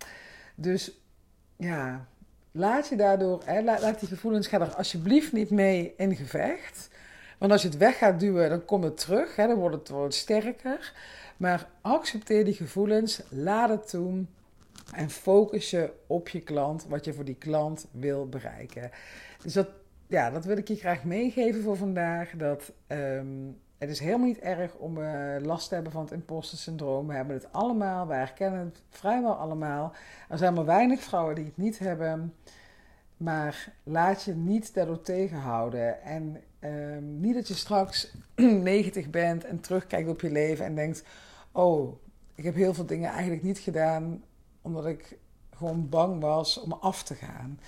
Dus 0.55 1.01
ja, 1.57 2.07
laat 2.53 2.89
je 2.89 2.97
daardoor, 2.97 3.43
laat 3.65 4.01
die 4.01 4.09
gevoelens, 4.09 4.47
ga 4.47 4.61
er 4.61 4.75
alsjeblieft 4.75 5.33
niet 5.33 5.51
mee 5.51 5.95
in 5.97 6.17
gevecht. 6.17 6.91
Want 7.39 7.53
als 7.53 7.63
je 7.63 7.69
het 7.69 7.77
weg 7.77 7.99
gaat 7.99 8.21
duwen, 8.21 8.49
dan 8.49 8.65
komt 8.65 8.85
het 8.85 8.97
terug, 8.97 9.37
hè, 9.37 9.47
dan 9.47 9.57
wordt 9.59 9.77
het, 9.77 9.89
wordt 9.89 10.15
sterker. 10.15 10.93
Maar 11.37 11.69
accepteer 11.81 12.45
die 12.45 12.55
gevoelens, 12.55 13.23
laat 13.29 13.69
het 13.69 13.89
toe. 13.89 14.25
En 14.95 15.11
focus 15.11 15.71
je 15.71 15.93
op 16.07 16.29
je 16.29 16.41
klant, 16.41 16.87
wat 16.89 17.05
je 17.05 17.13
voor 17.13 17.25
die 17.25 17.35
klant 17.35 17.87
wil 17.91 18.29
bereiken. 18.29 18.91
Dus 19.42 19.53
dat, 19.53 19.68
ja, 20.07 20.31
dat 20.31 20.44
wil 20.44 20.57
ik 20.57 20.68
je 20.68 20.76
graag 20.76 21.05
meegeven 21.05 21.62
voor 21.62 21.76
vandaag. 21.76 22.31
Dat 22.37 22.72
um, 22.88 23.57
het 23.79 23.90
is 23.90 24.00
helemaal 24.00 24.26
niet 24.26 24.38
erg 24.38 24.74
om 24.74 24.98
uh, 24.98 25.37
last 25.42 25.68
te 25.68 25.74
hebben 25.74 25.92
van 25.92 26.03
het 26.03 26.12
imposter 26.12 26.59
syndroom. 26.59 27.07
We 27.07 27.14
hebben 27.14 27.35
het 27.35 27.53
allemaal, 27.53 28.07
wij 28.07 28.18
herkennen 28.18 28.61
het 28.61 28.83
vrijwel 28.88 29.35
allemaal. 29.35 29.92
Er 30.29 30.38
zijn 30.38 30.55
maar 30.55 30.64
weinig 30.64 31.00
vrouwen 31.00 31.35
die 31.35 31.44
het 31.44 31.57
niet 31.57 31.79
hebben. 31.79 32.35
Maar 33.16 33.72
laat 33.83 34.22
je 34.22 34.35
niet 34.35 34.74
daardoor 34.74 35.03
tegenhouden. 35.03 36.03
En 36.03 36.40
um, 36.61 37.20
niet 37.20 37.35
dat 37.35 37.48
je 37.48 37.55
straks 37.55 38.14
90 38.35 39.11
bent 39.11 39.44
en 39.44 39.61
terugkijkt 39.61 40.09
op 40.09 40.20
je 40.20 40.31
leven 40.31 40.64
en 40.64 40.74
denkt: 40.74 41.05
Oh, 41.53 41.96
ik 42.35 42.44
heb 42.44 42.55
heel 42.55 42.74
veel 42.74 42.87
dingen 42.87 43.11
eigenlijk 43.11 43.42
niet 43.42 43.59
gedaan 43.59 44.22
omdat 44.62 44.87
ik 44.87 45.18
gewoon 45.57 45.88
bang 45.88 46.20
was 46.20 46.61
om 46.61 46.72
af 46.72 47.03
te 47.03 47.14
gaan. 47.14 47.61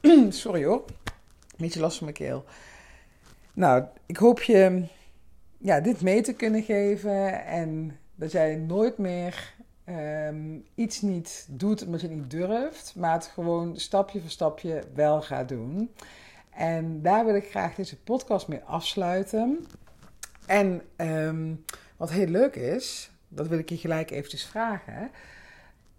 Sorry 0.32 0.64
hoor. 0.64 0.84
Beetje 1.56 1.80
last 1.80 1.96
van 1.96 2.06
mijn 2.06 2.18
keel. 2.18 2.44
Nou, 3.52 3.84
ik 4.06 4.16
hoop 4.16 4.42
je 4.42 4.84
ja, 5.58 5.80
dit 5.80 6.00
mee 6.00 6.20
te 6.20 6.32
kunnen 6.32 6.62
geven. 6.62 7.44
En 7.44 7.98
dat 8.14 8.32
jij 8.32 8.56
nooit 8.56 8.98
meer 8.98 9.54
um, 9.88 10.64
iets 10.74 11.00
niet 11.00 11.46
doet 11.50 11.84
omdat 11.84 12.00
je 12.00 12.08
niet 12.08 12.30
durft. 12.30 12.94
Maar 12.96 13.12
het 13.12 13.26
gewoon 13.26 13.76
stapje 13.76 14.20
voor 14.20 14.30
stapje 14.30 14.82
wel 14.94 15.22
gaat 15.22 15.48
doen. 15.48 15.90
En 16.50 17.02
daar 17.02 17.24
wil 17.24 17.34
ik 17.34 17.50
graag 17.50 17.74
deze 17.74 17.96
podcast 17.96 18.48
mee 18.48 18.60
afsluiten. 18.64 19.66
En 20.46 20.82
um, 20.96 21.64
wat 21.96 22.10
heel 22.10 22.26
leuk 22.26 22.54
is, 22.54 23.10
dat 23.28 23.48
wil 23.48 23.58
ik 23.58 23.68
je 23.68 23.76
gelijk 23.76 24.10
eventjes 24.10 24.44
vragen. 24.46 25.10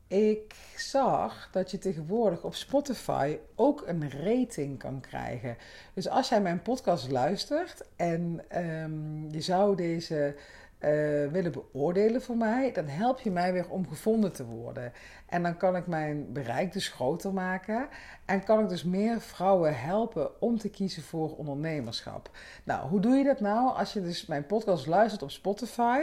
Ik 0.08 0.56
zag 0.76 1.50
dat 1.52 1.72
je 1.72 1.78
tegenwoordig 1.78 2.44
op 2.44 2.56
Spotify 2.56 3.38
ook 3.56 3.84
een 3.88 4.12
rating 4.12 4.80
kan 4.80 5.00
krijgen. 5.00 5.58
Dus 5.94 6.10
als 6.10 6.30
jij 6.30 6.42
mijn 6.42 6.62
podcast 6.62 7.12
luistert 7.12 7.82
en 7.96 8.42
um, 8.58 9.30
je 9.30 9.42
zou 9.42 9.76
deze 9.76 10.36
uh, 10.80 11.32
willen 11.32 11.52
beoordelen 11.52 12.22
voor 12.22 12.38
mij, 12.38 12.72
dan 12.72 12.88
help 12.88 13.20
je 13.20 13.32
mij 13.32 13.54
weer 13.54 13.70
om 13.70 13.88
gevonden 13.88 14.32
te 14.32 14.46
worden. 14.46 14.94
En 15.26 15.44
dan 15.44 15.58
kan 15.58 15.76
ik 15.76 15.88
mijn 15.88 16.34
bereik 16.34 16.74
dus 16.74 16.88
groter 16.88 17.34
maken. 17.34 17.88
En 18.26 18.44
kan 18.44 18.60
ik 18.60 18.70
dus 18.70 18.84
meer 18.84 19.22
vrouwen 19.22 19.80
helpen 19.80 20.42
om 20.42 20.58
te 20.58 20.70
kiezen 20.70 21.04
voor 21.04 21.36
ondernemerschap. 21.36 22.30
Nou, 22.64 22.90
hoe 22.90 23.00
doe 23.00 23.16
je 23.16 23.24
dat 23.24 23.40
nou? 23.40 23.78
Als 23.78 23.94
je 23.94 24.02
dus 24.02 24.26
mijn 24.26 24.46
podcast 24.46 24.88
luistert 24.88 25.24
op 25.24 25.32
Spotify. 25.32 26.00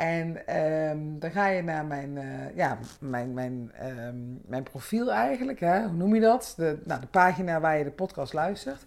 En 0.00 0.56
um, 0.56 1.18
dan 1.18 1.30
ga 1.30 1.48
je 1.48 1.62
naar 1.62 1.84
mijn, 1.84 2.16
uh, 2.16 2.56
ja, 2.56 2.78
mijn, 3.00 3.34
mijn, 3.34 3.72
um, 3.82 4.40
mijn 4.46 4.62
profiel 4.62 5.12
eigenlijk. 5.12 5.60
Hè? 5.60 5.82
Hoe 5.82 5.96
noem 5.96 6.14
je 6.14 6.20
dat? 6.20 6.54
De, 6.56 6.78
nou, 6.84 7.00
de 7.00 7.06
pagina 7.06 7.60
waar 7.60 7.78
je 7.78 7.84
de 7.84 7.90
podcast 7.90 8.32
luistert. 8.32 8.84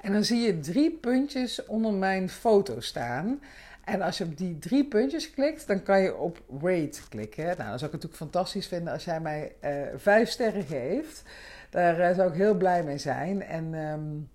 En 0.00 0.12
dan 0.12 0.24
zie 0.24 0.40
je 0.40 0.58
drie 0.58 0.90
puntjes 0.90 1.66
onder 1.66 1.92
mijn 1.92 2.28
foto 2.28 2.80
staan. 2.80 3.40
En 3.84 4.02
als 4.02 4.18
je 4.18 4.24
op 4.24 4.36
die 4.36 4.58
drie 4.58 4.84
puntjes 4.84 5.30
klikt, 5.30 5.66
dan 5.66 5.82
kan 5.82 6.00
je 6.00 6.16
op 6.16 6.42
rate 6.62 7.08
klikken. 7.08 7.44
Nou, 7.44 7.56
dan 7.56 7.64
zou 7.64 7.74
ik 7.74 7.80
het 7.80 7.92
natuurlijk 7.92 8.16
fantastisch 8.16 8.66
vinden 8.66 8.92
als 8.92 9.04
jij 9.04 9.20
mij 9.20 9.52
uh, 9.64 9.70
vijf 9.96 10.28
sterren 10.28 10.64
geeft. 10.64 11.22
Daar 11.70 11.98
uh, 12.10 12.16
zou 12.16 12.28
ik 12.30 12.36
heel 12.36 12.54
blij 12.54 12.82
mee 12.82 12.98
zijn. 12.98 13.42
En 13.42 13.74
um, 13.74 14.28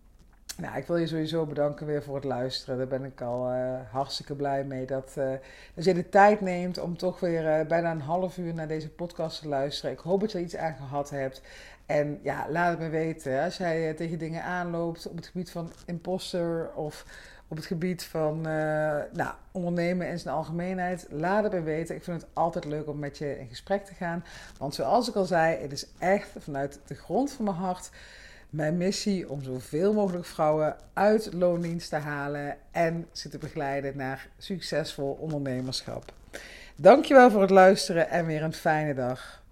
nou, 0.60 0.78
ik 0.78 0.88
wil 0.88 0.98
je 0.98 1.08
sowieso 1.08 1.46
bedanken 1.46 1.86
weer 1.86 2.04
voor 2.04 2.16
het 2.16 2.24
luisteren. 2.24 2.78
Daar 2.78 2.88
ben 2.88 3.04
ik 3.04 3.22
al 3.22 3.52
uh, 3.52 3.80
hartstikke 3.92 4.36
blij 4.36 4.64
mee. 4.64 4.86
Dat, 4.86 5.16
uh, 5.18 5.32
dat 5.74 5.84
je 5.86 5.94
de 5.94 6.10
tijd 6.10 6.42
neemt 6.42 6.80
om 6.80 6.98
toch 6.98 7.20
weer 7.20 7.60
uh, 7.60 7.68
bijna 7.68 7.92
een 7.92 8.02
half 8.02 8.38
uur 8.38 8.54
naar 8.54 8.68
deze 8.68 8.90
podcast 8.90 9.42
te 9.42 9.48
luisteren. 9.48 9.92
Ik 9.92 10.00
hoop 10.00 10.20
dat 10.20 10.32
je 10.32 10.38
er 10.38 10.44
iets 10.44 10.56
aan 10.56 10.76
gehad 10.76 11.10
hebt. 11.10 11.42
En 11.86 12.20
ja, 12.24 12.46
laat 12.50 12.70
het 12.70 12.80
me 12.80 12.90
weten. 12.90 13.44
Als 13.44 13.58
jij 13.58 13.94
tegen 13.94 14.18
dingen 14.18 14.44
aanloopt 14.44 15.08
op 15.08 15.16
het 15.16 15.28
gebied 15.28 15.52
van 15.52 15.72
imposter 15.86 16.74
of 16.74 17.06
op 17.48 17.58
het 17.58 17.66
gebied 17.66 18.04
van 18.04 18.42
nou, 19.12 19.34
ondernemen 19.52 20.08
in 20.08 20.20
zijn 20.20 20.36
algemeenheid, 20.36 21.08
laat 21.10 21.44
het 21.44 21.54
me 21.54 21.62
weten. 21.62 21.96
Ik 21.96 22.04
vind 22.04 22.22
het 22.22 22.30
altijd 22.34 22.66
leuk 22.66 22.88
om 22.88 23.00
met 23.00 23.18
je 23.18 23.40
in 23.40 23.48
gesprek 23.48 23.86
te 23.86 23.94
gaan. 23.94 24.24
Want 24.58 24.76
zoals 24.76 25.10
ik 25.10 25.16
al 25.16 25.26
zei, 25.26 25.62
het 25.62 25.72
is 25.72 25.88
echt 26.00 26.30
vanuit 26.38 26.80
de 26.86 26.96
grond 26.96 27.32
van 27.32 27.46
mijn 27.46 27.58
hart 27.58 27.90
mijn 28.50 28.78
missie 28.78 29.30
om 29.30 29.44
zoveel 29.44 29.94
mogelijk 29.94 30.26
vrouwen 30.26 30.76
uit 30.94 31.34
loondienst 31.34 31.90
te 31.90 31.96
halen 31.96 32.58
en 32.72 33.08
ze 33.12 33.30
te 33.30 33.38
begeleiden 33.38 33.98
naar 33.98 34.28
succesvol 34.38 35.18
ondernemerschap. 35.20 36.14
Dankjewel 36.76 37.32
voor 37.32 37.42
het 37.42 37.50
luisteren 37.50 38.10
en 38.10 38.26
weer 38.26 38.44
een 38.44 38.54
fijne 38.54 38.94
dag. 38.94 39.44